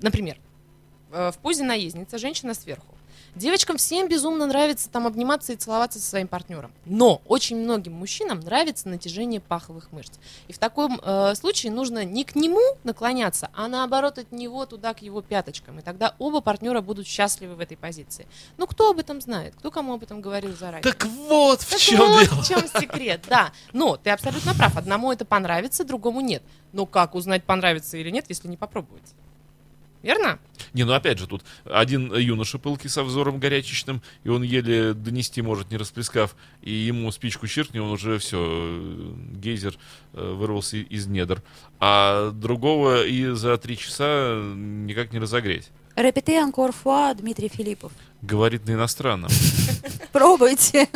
[0.00, 0.38] например,
[1.12, 2.98] э, в позе наездница женщина сверху.
[3.34, 6.72] Девочкам всем безумно нравится там обниматься и целоваться со своим партнером.
[6.84, 10.18] Но очень многим мужчинам нравится натяжение паховых мышц.
[10.48, 14.94] И в таком э, случае нужно не к нему наклоняться, а наоборот от него туда
[14.94, 15.78] к его пяточкам.
[15.78, 18.26] И тогда оба партнера будут счастливы в этой позиции.
[18.56, 19.54] Ну кто об этом знает?
[19.56, 20.82] Кто кому об этом говорил заранее?
[20.82, 22.42] Так вот в Так чем вот дело.
[22.42, 23.52] в чем секрет, да.
[23.72, 24.76] Но ты абсолютно прав.
[24.76, 26.42] Одному это понравится, другому нет.
[26.72, 29.14] Но как узнать, понравится или нет, если не попробовать?
[30.08, 30.38] Верно?
[30.72, 35.42] Не, ну опять же, тут один юноша пылкий со взором горячечным, и он еле донести
[35.42, 38.82] может, не расплескав, и ему спичку чиркни, он уже все,
[39.32, 39.78] гейзер
[40.14, 41.42] э, вырвался из недр.
[41.78, 45.68] А другого и за три часа никак не разогреть.
[45.94, 47.92] Репете анкор фуа Дмитрий Филиппов.
[48.22, 49.30] Говорит на иностранном.
[50.12, 50.88] Пробуйте.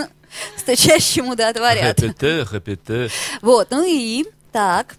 [0.57, 2.01] Стучащему да отворят.
[2.01, 3.11] Репете, репете.
[3.43, 4.97] Вот, ну и так.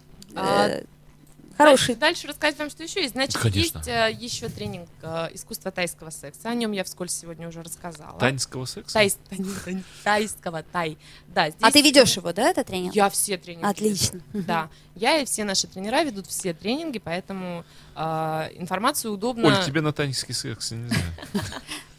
[1.56, 1.94] Хороший.
[1.94, 3.14] Дальше, дальше рассказать вам, что еще есть.
[3.14, 3.78] Значит, Конечно.
[3.78, 6.48] есть э, еще тренинг э, искусства тайского секса.
[6.48, 8.18] О нем я вскользь сегодня уже рассказала.
[8.18, 8.98] Таньского секса?
[8.98, 10.98] Тайс- тань- тань- тайского, тай.
[11.28, 12.94] Да, здесь А ты ведешь его, да, этот тренинг?
[12.94, 13.64] Я все тренинги.
[13.66, 14.20] Отлично.
[14.32, 14.46] веду.
[14.46, 14.68] Да.
[14.94, 19.46] Я и все наши тренера ведут все тренинги, поэтому э, информацию удобно.
[19.48, 21.04] Оль, тебе на таньский секс, я не знаю.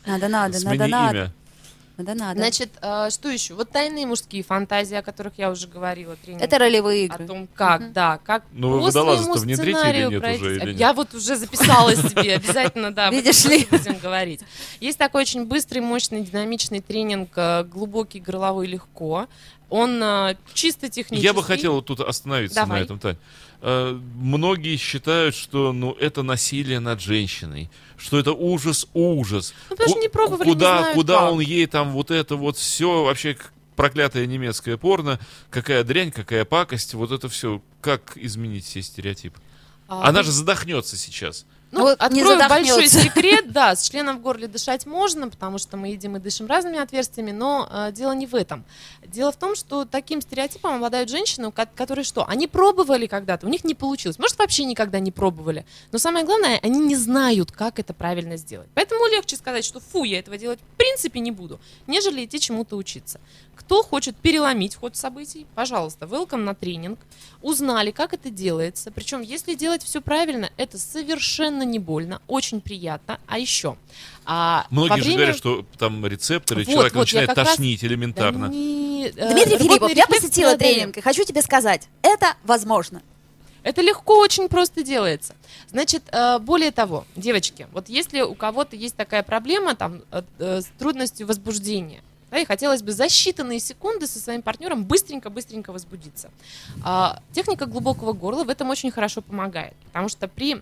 [0.06, 1.34] Надо, надо, надо, надо.
[1.98, 2.39] Надо, надо.
[2.39, 3.54] Значит, э, что еще?
[3.54, 6.16] Вот тайные мужские фантазии, о которых я уже говорила.
[6.18, 6.41] Тренинг.
[6.41, 7.28] Это ролевые о игры.
[7.28, 10.41] том, как, да, как Ну, вы водолазы-то внедрите или нет пройти.
[10.43, 10.80] уже, или нет?
[10.80, 13.10] Я вот уже записала себе, обязательно, да.
[13.10, 13.66] Видишь ли?
[13.72, 14.41] Будем говорить.
[14.80, 19.28] Есть такой очень быстрый, мощный, динамичный тренинг э, «Глубокий горловой легко».
[19.70, 21.26] Он э, чисто технический.
[21.26, 22.80] Я бы хотел тут остановиться Давай.
[22.80, 23.18] на этом, Тань.
[23.61, 29.53] Э, Многие считают, что ну, это насилие над женщиной, что это ужас, ужас.
[29.70, 31.32] Ну, потому что Ку- не пробовали, не Куда, знают куда как.
[31.32, 36.45] он ей там вот это вот все, вообще к- проклятое немецкое порно, какая дрянь, какая
[36.45, 37.61] пакость, вот это все.
[37.82, 39.39] Как изменить все стереотипы?
[39.88, 41.45] А, Она вы- же задохнется сейчас.
[41.72, 45.78] Ну, Вот не открою большой секрет, да, с членом в горле дышать можно, потому что
[45.78, 48.63] мы едим и дышим разными отверстиями, но э, дело не в этом.
[49.05, 52.28] Дело в том, что таким стереотипом обладают женщины, которые что?
[52.28, 56.59] Они пробовали когда-то, у них не получилось, может вообще никогда не пробовали, но самое главное,
[56.63, 58.70] они не знают, как это правильно сделать.
[58.74, 62.78] Поэтому легче сказать, что фу, я этого делать в принципе не буду, нежели идти чему-то
[62.78, 63.20] учиться.
[63.56, 66.99] Кто хочет переломить ход событий, пожалуйста, welcome на тренинг.
[67.41, 68.91] Узнали, как это делается.
[68.91, 73.20] Причем, если делать все правильно, это совершенно не больно, очень приятно.
[73.28, 73.78] А еще,
[74.26, 77.84] а, Многие же время- говорят, что там рецепторы, Вот, человек вот, начинает как раз- тошнить
[77.84, 78.47] элементарно.
[78.47, 83.01] Да не, э, Дмитрий Филиппов, я посетила тренинг, и хочу тебе сказать, это возможно.
[83.64, 85.36] Это легко, очень просто делается.
[85.72, 90.66] Значит, э, более того, девочки, вот если у кого-то есть такая проблема там э, с
[90.78, 96.32] трудностью возбуждения, да, и хотелось бы за считанные секунды со своим партнером быстренько-быстренько возбудиться.
[96.84, 100.62] А, техника глубокого горла в этом очень хорошо помогает, потому что при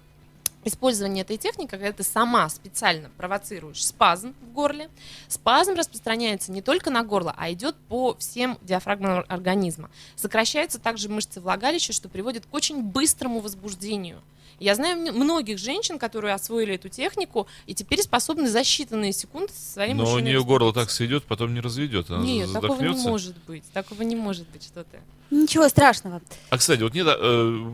[0.65, 4.89] использовании этой техники, когда ты сама специально провоцируешь спазм в горле,
[5.27, 9.89] спазм распространяется не только на горло, а идет по всем диафрагмам организма.
[10.15, 14.21] Сокращаются также мышцы влагалища, что приводит к очень быстрому возбуждению.
[14.63, 19.73] Я знаю многих женщин, которые освоили эту технику и теперь способны за считанные секунды со
[19.73, 22.09] своим Но у нее горло так сведет, потом не разведет.
[22.09, 23.65] Она Нет, такого не может быть.
[23.73, 25.01] Такого не может быть, что ты.
[25.31, 26.21] Ничего страшного.
[26.49, 27.73] А, кстати, вот нет, э,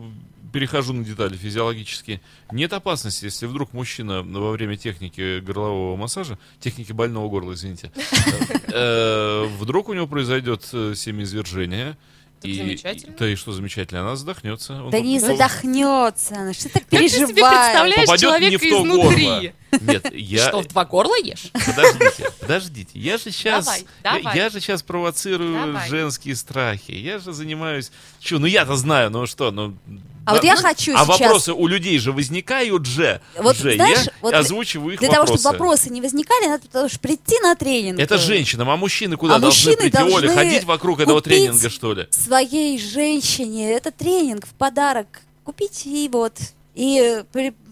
[0.52, 2.20] перехожу на детали физиологические.
[2.50, 7.92] Нет опасности, если вдруг мужчина во время техники горлового массажа, техники больного горла, извините,
[8.66, 11.96] э, вдруг у него произойдет э, семяизвержение.
[12.40, 13.12] Так и, замечательно.
[13.12, 14.82] и- да и что замечательно, она задохнется.
[14.84, 17.34] Он Да не задохнется она, что ты так Как ты себе переживаешь?
[17.60, 19.24] представляешь попадет не человека в то изнутри?
[19.26, 19.52] горло.
[19.92, 20.48] Нет, я...
[20.48, 21.50] Что, в два горла ешь?
[21.52, 22.90] Подождите, подождите.
[22.98, 24.36] Я же сейчас, Давай, я, давай.
[24.36, 25.88] я же сейчас провоцирую Давай.
[25.88, 26.92] женские страхи.
[26.92, 27.92] Я же занимаюсь.
[28.20, 29.76] Че, ну я-то знаю, ну что, ну.
[30.24, 33.20] А вот я ну, хочу А сейчас- вопросы у людей же возникают же.
[33.38, 33.74] Вот же.
[33.74, 35.40] знаешь, я вот озвучиваю их Для того, вопросы.
[35.40, 37.98] чтобы вопросы не возникали, надо потому что прийти на тренинг.
[37.98, 39.98] Это женщинам, а мужчины куда А должны мужчины прийти?
[39.98, 42.06] Оля, должны ходить вокруг этого тренинга, что ли?
[42.10, 45.20] Своей женщине это тренинг в подарок.
[45.44, 46.34] Купить и вот.
[46.74, 47.22] И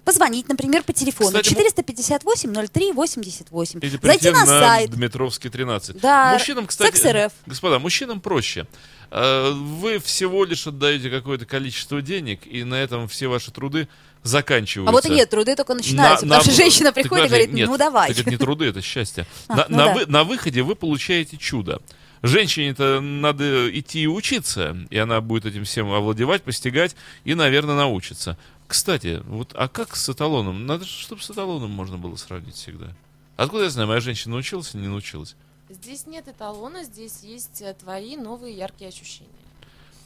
[0.08, 3.78] позвонить, например, по телефону Кстати, му- 458-03-88.
[3.80, 4.90] Или Зайти на, на, сайт.
[4.90, 6.00] Дмитровский 13.
[6.00, 7.32] Да, Мужчинам, кстати, Секс.РФ.
[7.44, 8.66] господа, мужчинам проще.
[9.10, 13.86] Э, Вы всего лишь отдаете какое-то количество денег, и на этом все ваши труды
[14.22, 14.88] заканчиваются.
[14.90, 17.52] А вот и нет, труды только начинаются, На- потому на- что женщина приходит и говорит,
[17.52, 18.08] нет, ну давай.
[18.08, 19.26] Так это не труды, это счастье.
[19.48, 19.94] А, на, ну на да.
[19.94, 21.82] вы- на выходе вы получаете чудо.
[22.22, 28.36] Женщине-то надо идти и учиться, и она будет этим всем овладевать, постигать и, наверное, научиться.
[28.68, 30.66] Кстати, вот а как с эталоном?
[30.66, 32.92] Надо, чтобы с эталоном можно было сравнить всегда.
[33.36, 35.34] Откуда я знаю, моя женщина научилась или не научилась?
[35.70, 39.30] Здесь нет эталона, здесь есть э, твои новые яркие ощущения.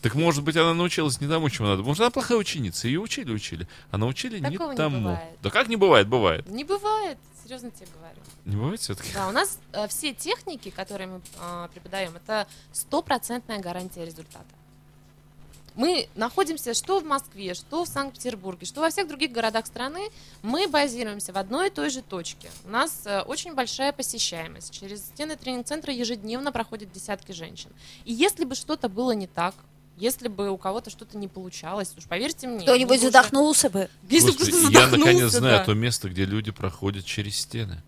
[0.01, 1.83] Так может быть, она научилась не тому, чему надо.
[1.83, 2.89] Может, она плохая ученица.
[2.89, 3.69] Ее учили, учили.
[3.91, 4.99] А научили Такого не не тому.
[4.99, 5.39] бывает.
[5.43, 6.09] Да как не бывает?
[6.09, 6.49] Бывает.
[6.49, 8.21] Не бывает, серьезно тебе говорю.
[8.45, 9.13] Не бывает все-таки?
[9.15, 14.45] Да, у нас э, все техники, которые мы э, преподаем, это стопроцентная гарантия результата.
[15.75, 20.01] Мы находимся что в Москве, что в Санкт-Петербурге, что во всех других городах страны.
[20.43, 22.51] Мы базируемся в одной и той же точке.
[22.65, 24.71] У нас э, очень большая посещаемость.
[24.79, 27.71] Через стены тренинг-центра ежедневно проходят десятки женщин.
[28.05, 29.55] И если бы что-то было не так,
[29.99, 32.63] Если бы у кого-то что-то не получалось, уж поверьте мне.
[32.63, 33.89] Кто-нибудь уже- задохнулся бы.
[34.09, 35.65] Если Господи, кто-то я наконец знаю да.
[35.65, 37.83] то место, где люди проходят через стены.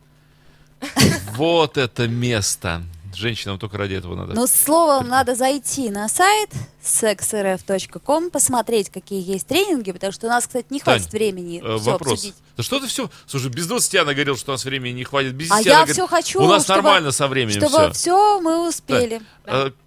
[1.37, 2.83] Вот это место.
[3.17, 4.35] Женщинам только ради этого надо.
[4.35, 6.51] Но словом, надо зайти на сайт
[6.83, 11.79] sexrf.com, посмотреть, какие есть тренинги, потому что у нас, кстати, не хватит Тань, времени Э,
[11.79, 12.13] все вопрос.
[12.15, 12.35] обсудить.
[12.57, 13.11] Да что ты все?
[13.27, 15.33] Слушай, без 20 она говорила, что у нас времени не хватит.
[15.35, 17.93] Без 10 А я говорит, все хочу, У нас чтобы- нормально со временем Чтобы все.
[17.93, 19.21] все мы успели.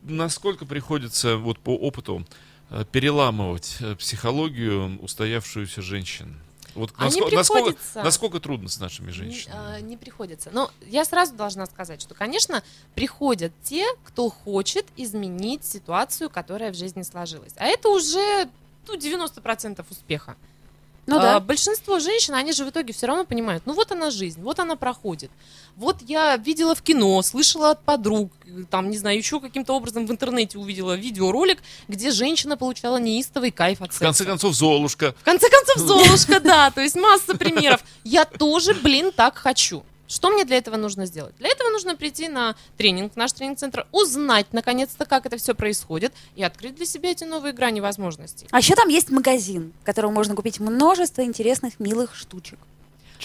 [0.03, 2.25] насколько приходится вот по опыту
[2.69, 6.35] э, переламывать э, психологию устоявшуюся женщин?
[6.77, 8.03] Вот А не насколько, насколько, приходится.
[8.03, 9.57] насколько трудно с нашими Не, женщинами?
[9.77, 10.49] а, не приходится.
[10.53, 12.63] Но я сразу должна сказать, что, конечно,
[12.95, 17.53] приходят те, кто хочет изменить ситуацию, которая в жизни сложилась.
[17.57, 18.47] А это уже
[18.87, 20.37] ну, 90% успеха.
[21.07, 21.39] Ну А, да.
[21.39, 24.75] большинство женщин, они же в итоге все равно понимают, ну вот она жизнь, вот она
[24.75, 25.31] проходит.
[25.77, 28.31] Вот я видела в кино, слышала от подруг,
[28.69, 33.81] там, не знаю, еще каким-то образом в интернете увидела видеоролик, где женщина получала неистовый кайф
[33.81, 34.25] от В конце секса.
[34.31, 35.15] концов, Золушка.
[35.19, 37.83] В конце концов, Золушка, да, то есть масса примеров.
[38.03, 39.83] Я тоже, блин, так хочу.
[40.07, 41.35] Что мне для этого нужно сделать?
[41.37, 46.13] Для этого нужно прийти на тренинг, в наш тренинг-центр, узнать, наконец-то, как это все происходит,
[46.35, 48.47] и открыть для себя эти новые грани возможностей.
[48.51, 52.57] А еще там есть магазин, в котором можно купить множество интересных, милых штучек.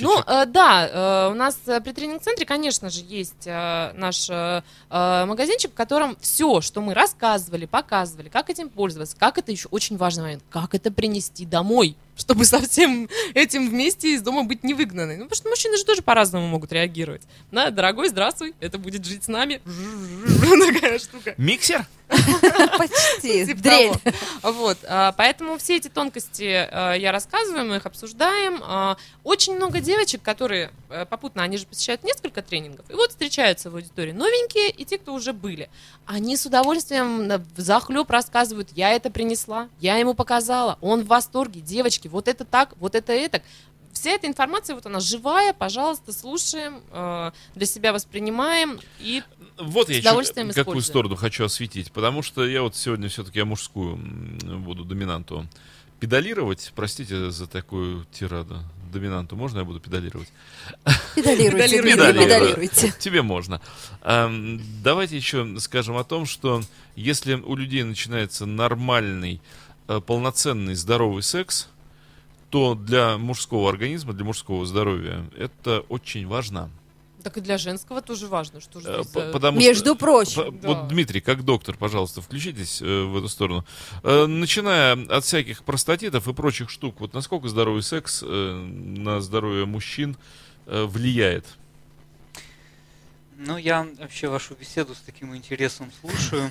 [0.00, 0.24] Ну, Чичик.
[0.26, 5.24] э, да, э, у нас э, при тренинг-центре, конечно же, есть э, наш э, э,
[5.26, 9.98] магазинчик, в котором все, что мы рассказывали, показывали, как этим пользоваться, как это еще очень
[9.98, 14.74] важный момент, как это принести домой, чтобы со всем этим вместе из дома быть не
[14.74, 15.16] выгнанной.
[15.16, 17.22] Ну, потому что мужчины же тоже по-разному могут реагировать.
[17.50, 19.60] На, дорогой, здравствуй, это будет жить с нами.
[20.74, 21.34] Такая штука.
[21.36, 21.86] Миксер?
[22.78, 23.46] Почти.
[23.46, 23.92] Типа Дрель.
[24.42, 28.60] Вот, а, поэтому все эти тонкости а, я рассказываю, мы их обсуждаем.
[28.62, 33.70] А, Очень много девочек, которые э, попутно, они же посещают несколько тренингов, и вот встречаются
[33.70, 35.70] в аудитории новенькие и те, кто уже были.
[36.06, 41.60] Они с удовольствием на- захлеб рассказывают, я это принесла, я ему показала, он в восторге,
[41.60, 43.42] девочки, вот это так, вот это это.
[44.02, 49.22] Вся эта информация, вот она живая, пожалуйста, слушаем, э, для себя воспринимаем и
[49.58, 50.82] Вот я С чё- удовольствием какую используем.
[50.82, 51.92] сторону хочу осветить.
[51.92, 53.94] Потому что я вот сегодня все-таки я мужскую
[54.58, 55.46] буду доминанту
[56.00, 56.72] педалировать.
[56.74, 58.58] Простите за такую тираду.
[58.92, 60.26] Доминанту можно я буду педалировать?
[61.14, 62.92] Педалируйте, Педалируйте.
[62.98, 63.60] Тебе можно.
[64.02, 66.60] Давайте еще скажем о том, что
[66.96, 69.40] если у людей начинается нормальный,
[69.86, 71.68] э, полноценный, здоровый секс,
[72.52, 76.68] то для мужского организма, для мужского здоровья это очень важно.
[77.22, 80.42] так и для женского тоже важно, что же Э, здесь за- Потому Между что, прочим.
[80.52, 80.68] П- Да.
[80.68, 83.64] Вот, Дмитрий, как доктор, пожалуйста, включитесь э, в эту сторону.
[84.02, 89.66] Э, начиная от всяких простатитов и прочих штук, вот насколько здоровый секс э, на здоровье
[89.66, 90.16] мужчин
[90.66, 91.46] э, влияет?
[93.44, 96.50] Ну, я вообще вашу беседу с таким интересом слушаю.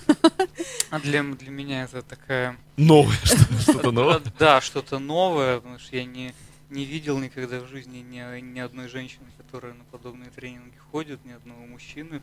[0.90, 2.58] А для, для меня это такая...
[2.76, 4.22] Новое, что- что-то новое.
[4.38, 6.34] Да, что-то новое, потому что я не,
[6.70, 11.32] не видел никогда в жизни ни, ни одной женщины, которая на подобные тренинги ходит, ни
[11.32, 12.22] одного мужчины.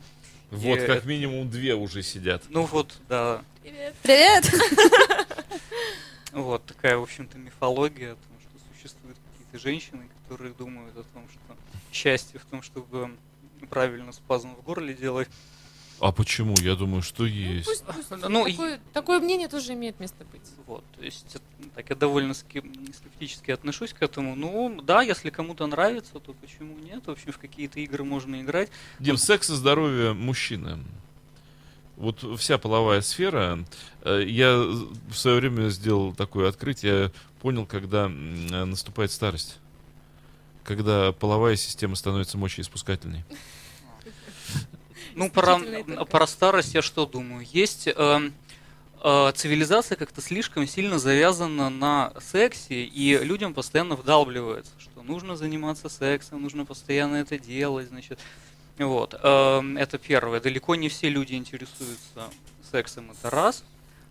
[0.51, 2.43] Вот, И- как минимум две уже сидят.
[2.49, 3.41] Ну вот, да,
[4.03, 4.45] Привет.
[6.31, 11.27] вот такая, в общем-то, мифология о том, что существуют какие-то женщины, которые думают о том,
[11.31, 11.55] что
[11.91, 13.11] счастье в том, чтобы
[13.67, 15.27] правильно спазм в горле делать.
[15.99, 16.55] А почему?
[16.61, 17.65] Я думаю, что есть.
[17.65, 20.41] Пусть- пусть Ну, и- такое, такое мнение тоже имеет место быть.
[20.65, 24.33] Вот, то есть, ну, так я довольно скеп- скептически отношусь к этому.
[24.35, 27.05] Ну, да, если кому-то нравится, то почему нет?
[27.05, 28.69] В общем, в какие-то игры можно играть.
[28.99, 30.79] Дим, секс и здоровье мужчины.
[31.97, 33.59] Вот вся половая сфера.
[34.03, 38.09] э, Я в свое время сделал такое открытие, понял, когда э,
[38.63, 39.57] наступает старость.
[40.69, 43.25] Когда половая система становится мочеиспускательной.
[45.15, 46.05] Ну, про, только.
[46.05, 47.43] про старость я что думаю?
[47.51, 48.31] Есть эм,
[49.03, 55.89] э, цивилизация как-то слишком сильно завязана на сексе, и людям постоянно вдалбливается, что нужно заниматься
[55.89, 58.19] сексом, нужно постоянно это делать, значит.
[58.77, 60.39] Вот, эм, это первое.
[60.39, 62.29] Далеко не все люди интересуются
[62.71, 63.63] сексом, это раз.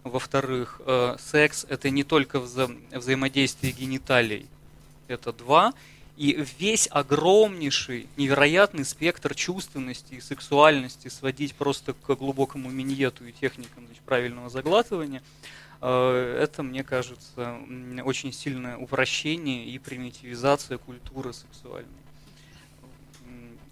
[0.02, 4.48] Во-вторых, э, секс это не только вза- взаимодействие гениталий,
[5.06, 5.72] это два.
[6.18, 13.86] И весь огромнейший, невероятный спектр чувственности и сексуальности сводить просто к глубокому миньету и техникам
[13.86, 15.22] значит, правильного заглатывания,
[15.80, 17.58] э, это, мне кажется,
[18.04, 21.86] очень сильное упрощение и примитивизация культуры сексуальной.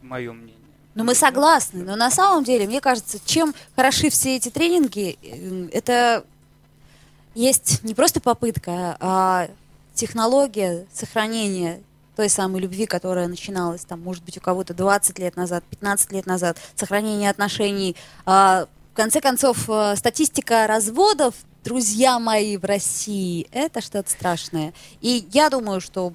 [0.02, 0.54] Мое мнение.
[0.94, 5.68] Ну, мы согласны, но на самом деле, мне кажется, чем хороши все эти тренинги, э,
[5.72, 6.24] это
[7.34, 9.48] есть не просто попытка, а
[9.94, 11.82] технология сохранения
[12.16, 16.26] той самой любви, которая начиналась, там, может быть, у кого-то 20 лет назад, 15 лет
[16.26, 17.94] назад, сохранение отношений.
[18.24, 24.72] А, в конце концов, э, статистика разводов друзья мои, в России, это что-то страшное.
[25.00, 26.14] И я думаю, что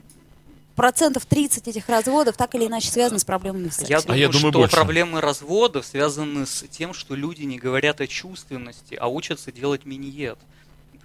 [0.76, 3.94] процентов 30 этих разводов так или иначе связаны с проблемами в сексе.
[3.94, 4.76] Я думаю, я думаю, что больше.
[4.76, 10.40] проблемы разводов связаны с тем, что люди не говорят о чувственности, а учатся делать миньет.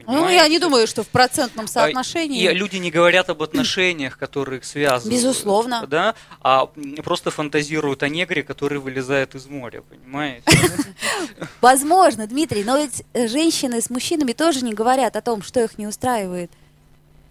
[0.06, 0.58] Ну, я не Понимаете?
[0.60, 2.42] думаю, что в процентном А, соотношении...
[2.42, 5.12] И люди не говорят об отношениях, которые их связывают.
[5.14, 5.86] Безусловно.
[5.86, 6.66] Да, а
[7.04, 10.44] просто фантазируют о негре, который вылезает из моря, понимаете?
[11.60, 15.86] Возможно, Дмитрий, но ведь женщины с мужчинами тоже не говорят о том, что их не
[15.86, 16.50] устраивает.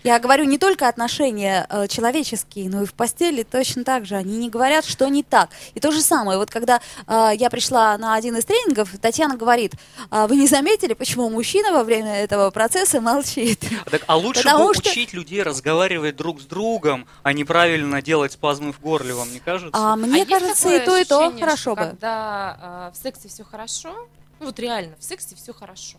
[0.05, 4.15] Я говорю не только отношения э, человеческие, но и в постели точно так же.
[4.15, 5.49] Они не говорят, что не так.
[5.73, 6.37] И то же самое.
[6.37, 9.73] Вот когда э, я пришла на один из тренингов, Татьяна говорит,
[10.11, 13.63] «А вы не заметили, почему мужчина во время этого процесса молчит?
[13.83, 17.43] А Так, а лучше Потому бы что- учить людей разговаривать друг с другом, а не
[17.43, 19.71] правильно делать спазмы в горле, вам не кажется?
[19.73, 21.81] А мне есть кажется, и то, и то ощущение, хорошо что бы.
[21.81, 24.07] Когда а, в сексе все хорошо,
[24.39, 25.97] ну вот реально, в сексе все хорошо,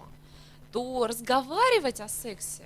[0.71, 2.63] то разговаривать о сексе,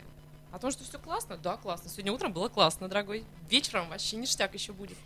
[0.53, 1.91] о том, что все классно, да, классно.
[1.91, 3.25] Сегодня утром было классно, дорогой.
[3.49, 4.97] Вечером вообще ништяк еще будет.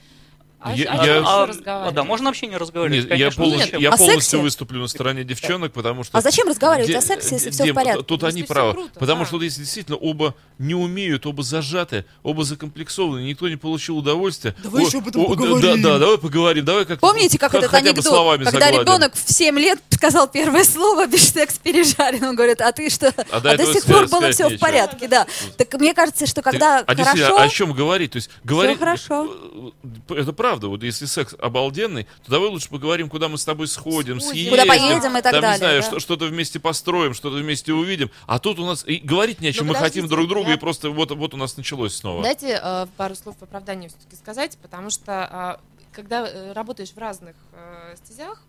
[0.65, 3.01] А Я- чем я- еще А, а, да, можно вообще не разговаривать?
[3.03, 3.81] Нет, я Конечно, полностью, зачем?
[3.83, 4.37] я полностью сексе?
[4.39, 6.17] выступлю на стороне девчонок, потому что...
[6.17, 8.03] А зачем разговаривать Де- о сексе, если Де- все в порядке?
[8.05, 8.73] Тут Если они правы.
[8.73, 9.27] круто, потому да.
[9.27, 14.55] что если действительно оба не умеют, оба зажаты, оба закомплексованы, никто не получил удовольствия.
[14.63, 15.83] Давай о- ещё об этом о, да- поговорим.
[15.83, 16.65] Да, да, давай поговорим.
[16.65, 18.81] Давай как Помните, как х- этот анекдот, когда загладим.
[18.81, 23.09] ребенок в 7 лет сказал первое слово, бифштекс пережарен, он говорит, а ты что?
[23.31, 25.27] А А, до сих пор было все в порядке, да.
[25.59, 28.13] Так мне кажется, что когда а действительно, хорошо, о чем говорить?
[28.13, 28.79] То есть говорить.
[28.79, 29.29] хорошо.
[30.09, 30.54] э, Это правда.
[30.63, 34.51] Вот если секс обалденный, то давай лучше поговорим, куда мы с тобой сходим, съездим.
[34.51, 35.87] Куда поедем и так там, далее, не знаю, да.
[35.89, 38.11] что- что-то вместе построим, что-то вместе увидим.
[38.27, 39.67] А тут у нас и говорить не о чем.
[39.67, 42.23] Ну, мы хотим друг друга, я- и просто вот, вот у нас началось снова.
[42.23, 45.61] Дайте э, пару слов в оправдании все-таки сказать, потому что а,
[45.93, 48.43] когда э, работаешь в разных э, стезях,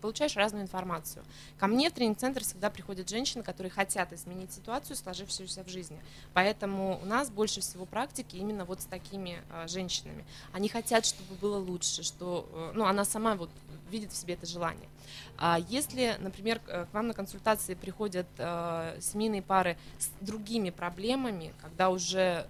[0.00, 1.24] получаешь разную информацию.
[1.58, 6.00] Ко мне в тренинг-центр всегда приходят женщины, которые хотят изменить ситуацию, сложившуюся в жизни.
[6.34, 10.24] Поэтому у нас больше всего практики именно вот с такими э, женщинами.
[10.52, 13.50] Они хотят, чтобы было лучше, что, э, ну, она сама вот
[13.90, 14.88] видит в себе это желание.
[15.36, 21.90] А если, например, к вам на консультации приходят э, семейные пары с другими проблемами, когда
[21.90, 22.46] уже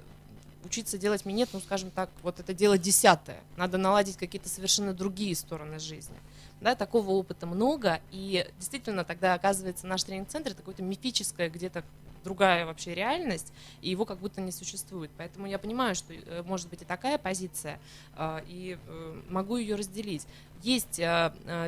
[0.65, 3.41] учиться делать минет, ну, скажем так, вот это дело десятое.
[3.57, 6.17] Надо наладить какие-то совершенно другие стороны жизни.
[6.61, 11.85] Да, такого опыта много, и действительно тогда оказывается наш тренинг-центр это какое-то мифическое где-то
[12.25, 13.53] другая вообще реальность,
[13.83, 15.11] и его как будто не существует.
[15.17, 17.81] Поэтому я понимаю, что э, может быть и такая позиция,
[18.17, 20.27] э, и э, могу ее разделить.
[20.63, 21.01] Есть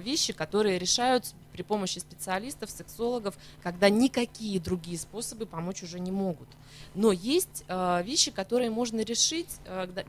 [0.02, 6.46] вещи, которые решаются при помощи специалистов, сексологов, когда никакие другие способы помочь уже не могут.
[6.94, 7.64] Но есть
[8.04, 9.48] вещи, которые можно решить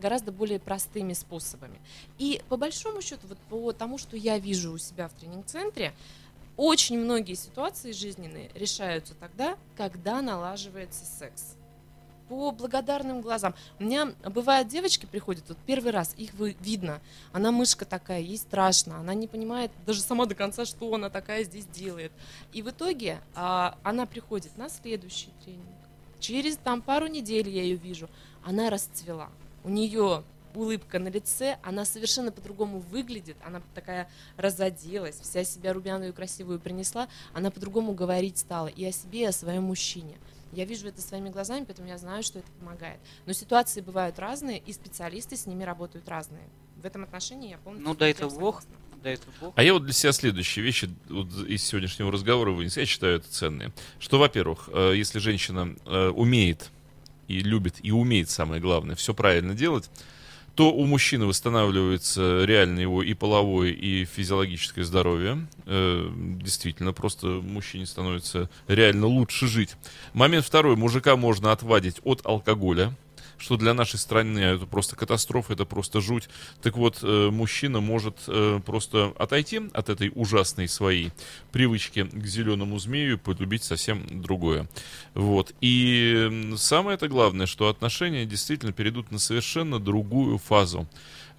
[0.01, 1.79] гораздо более простыми способами.
[2.17, 5.93] И по большому счету, вот по тому, что я вижу у себя в тренинг-центре,
[6.57, 11.55] очень многие ситуации жизненные решаются тогда, когда налаживается секс.
[12.29, 13.53] По благодарным глазам.
[13.79, 17.01] У меня бывают девочки приходят, вот первый раз, их видно,
[17.31, 21.43] она мышка такая, ей страшно, она не понимает даже сама до конца, что она такая
[21.43, 22.11] здесь делает.
[22.53, 25.67] И в итоге а, она приходит на следующий тренинг.
[26.19, 28.09] Через там пару недель я ее вижу,
[28.45, 29.29] она расцвела.
[29.65, 30.23] У нее
[30.61, 36.59] улыбка на лице, она совершенно по-другому выглядит, она такая разоделась, вся себя румяную и красивую
[36.59, 40.17] принесла, она по-другому говорить стала и о себе, и о своем мужчине.
[40.51, 42.99] Я вижу это своими глазами, поэтому я знаю, что это помогает.
[43.25, 46.43] Но ситуации бывают разные, и специалисты с ними работают разные.
[46.81, 48.61] В этом отношении я полностью Ну, да это Бог.
[49.03, 49.53] Да, это Бог.
[49.55, 52.77] А я вот для себя следующие вещи вот из сегодняшнего разговора вынес.
[52.77, 53.73] Я считаю это ценные.
[53.99, 56.69] Что, во-первых, э, если женщина э, умеет
[57.27, 59.89] и любит, и умеет, самое главное, все правильно делать,
[60.55, 65.47] то у мужчины восстанавливается реально его и половое, и физиологическое здоровье.
[65.65, 69.75] Э, действительно, просто мужчине становится реально лучше жить.
[70.13, 70.75] Момент второй.
[70.75, 72.93] Мужика можно отвадить от алкоголя
[73.37, 76.29] что для нашей страны это просто катастрофа, это просто жуть.
[76.61, 81.11] Так вот, э, мужчина может э, просто отойти от этой ужасной своей
[81.51, 84.67] привычки к зеленому змею и полюбить совсем другое.
[85.13, 85.53] Вот.
[85.61, 90.87] И самое это главное, что отношения действительно перейдут на совершенно другую фазу.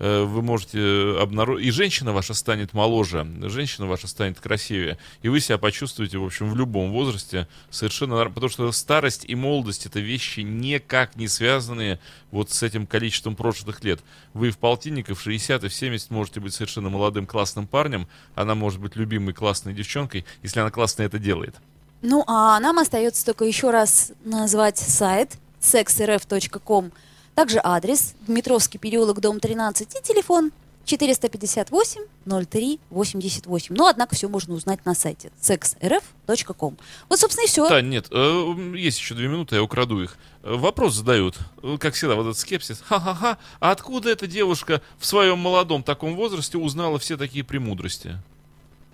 [0.04, 1.66] Э, Вы можете обнаружить...
[1.66, 4.98] И женщина ваша станет моложе, женщина ваша станет красивее.
[5.22, 8.22] И вы себя почувствуете, в общем, в любом возрасте совершенно...
[8.26, 12.00] Потому что старость и молодость— это вещи никак не связанные
[12.32, 14.00] вот с этим количеством прожитых лет.
[14.34, 18.06] Вы в полтинник, и в 60, и в 70 можете быть совершенно молодым классным парнем.
[18.34, 21.54] Она может быть любимой классной девчонкой, если она классно это делает.
[22.02, 26.92] Ну, а нам остается только еще раз назвать сайт sexrf.com,
[27.34, 30.52] также адрес Дмитровский переулок, дом 13 и телефон
[30.84, 32.00] 458
[32.46, 33.74] 03 88.
[33.74, 36.76] Но, однако, все можно узнать на сайте sexrf.com.
[37.08, 37.68] Вот, собственно, и все.
[37.68, 40.18] Да, нет, э, есть еще две минуты, я украду их.
[40.42, 42.82] Э, Вопрос задают, э, как всегда, вот этот скепсис.
[42.86, 48.18] Ха-ха-ха, а откуда эта девушка в своем молодом таком возрасте узнала все такие премудрости?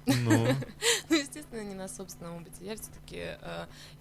[0.07, 0.47] Ну,
[1.11, 2.65] Ну, естественно, не на собственном опыте.
[2.65, 3.37] Я все-таки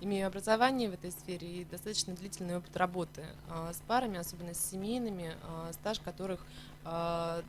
[0.01, 4.69] имею образование в этой сфере и достаточно длительный опыт работы э, с парами, особенно с
[4.69, 6.43] семейными, э, стаж которых э,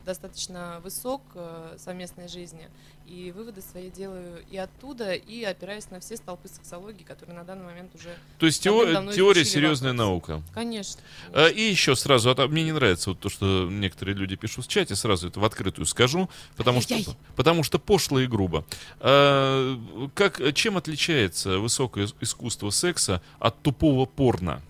[0.05, 2.69] достаточно высок э, совместной жизни.
[3.07, 7.65] И выводы свои делаю и оттуда, и опираясь на все столпы сексологии, которые на данный
[7.65, 8.15] момент уже...
[8.37, 10.07] то есть тео- Давным-давно теория серьезная вопрос.
[10.07, 10.41] наука.
[10.53, 11.01] Конечно.
[11.33, 14.67] А, И еще сразу, а мне не нравится вот то, что некоторые люди пишут в
[14.69, 16.95] чате, сразу это в открытую скажу, потому что,
[17.35, 18.63] потому что пошло и грубо.
[18.99, 19.77] А,
[20.13, 24.61] как, чем отличается высокое ис- искусство секса от тупого порно?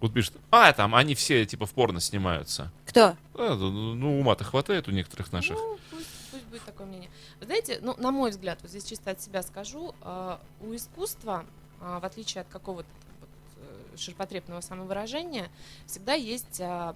[0.00, 2.70] Вот пишет, а, там, они все типа в порно снимаются.
[2.86, 3.16] Кто?
[3.34, 5.56] А, ну, ума-то хватает у некоторых наших.
[5.56, 7.10] Ну, пусть, пусть будет такое мнение.
[7.40, 11.46] Вы знаете, ну, на мой взгляд, вот здесь чисто от себя скажу, э, у искусства,
[11.80, 12.88] э, в отличие от какого-то
[13.20, 15.48] вот, э, ширпотребного самовыражения,
[15.86, 16.94] всегда есть м,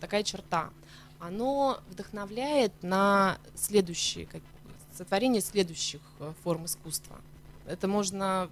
[0.00, 0.70] такая черта.
[1.20, 4.42] Оно вдохновляет на следующие, как-
[4.94, 7.16] сотворение следующих э, форм искусства.
[7.66, 8.50] Это можно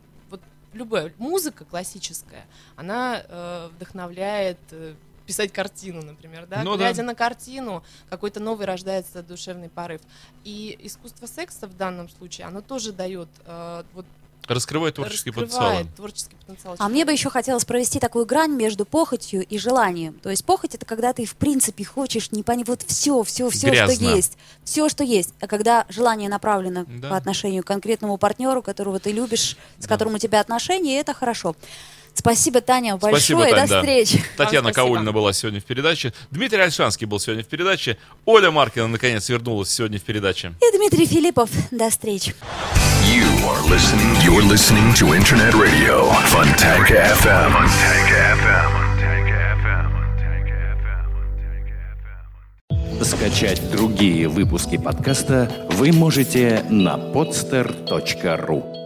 [0.76, 2.46] любая музыка классическая,
[2.76, 4.94] она э, вдохновляет э,
[5.26, 6.84] писать картину, например, да, Ну да.
[6.84, 10.00] глядя на картину, какой-то новый рождается душевный порыв.
[10.44, 14.06] И искусство секса в данном случае, оно тоже дает э, вот
[14.48, 15.60] Раскрывает творческий потенциал.
[15.62, 16.76] раскрывает творческий потенциал.
[16.78, 20.14] А мне бы еще хотелось провести такую грань между похотью и желанием.
[20.14, 23.66] То есть похоть это когда ты в принципе хочешь не понять вот все, все, все,
[23.66, 24.14] что Грязно.
[24.16, 25.34] есть, все, что есть.
[25.40, 27.10] А когда желание направлено Да.
[27.10, 29.88] по отношению к конкретному партнеру, которого ты любишь, с Да.
[29.88, 31.56] которым у тебя отношения, это хорошо.
[32.18, 33.54] Спасибо, Таня, Спасибо, большое.
[33.54, 33.80] Тань, До да.
[33.80, 34.24] встречи.
[34.36, 34.94] Татьяна Вам спасибо.
[34.94, 36.12] Каулина была сегодня в передаче.
[36.30, 37.98] Дмитрий Альшанский был сегодня в передаче.
[38.24, 40.52] Оля Маркина наконец вернулась сегодня в передаче.
[40.60, 41.50] И Дмитрий Филиппов.
[41.70, 42.34] До встречи.
[43.04, 44.16] You are listening.
[44.24, 47.52] You're listening to Internet Radio Fontanka FM.
[47.52, 48.86] Fontanka FM.
[53.04, 58.85] Скачать другие выпуски подкаста вы можете на podster.ru.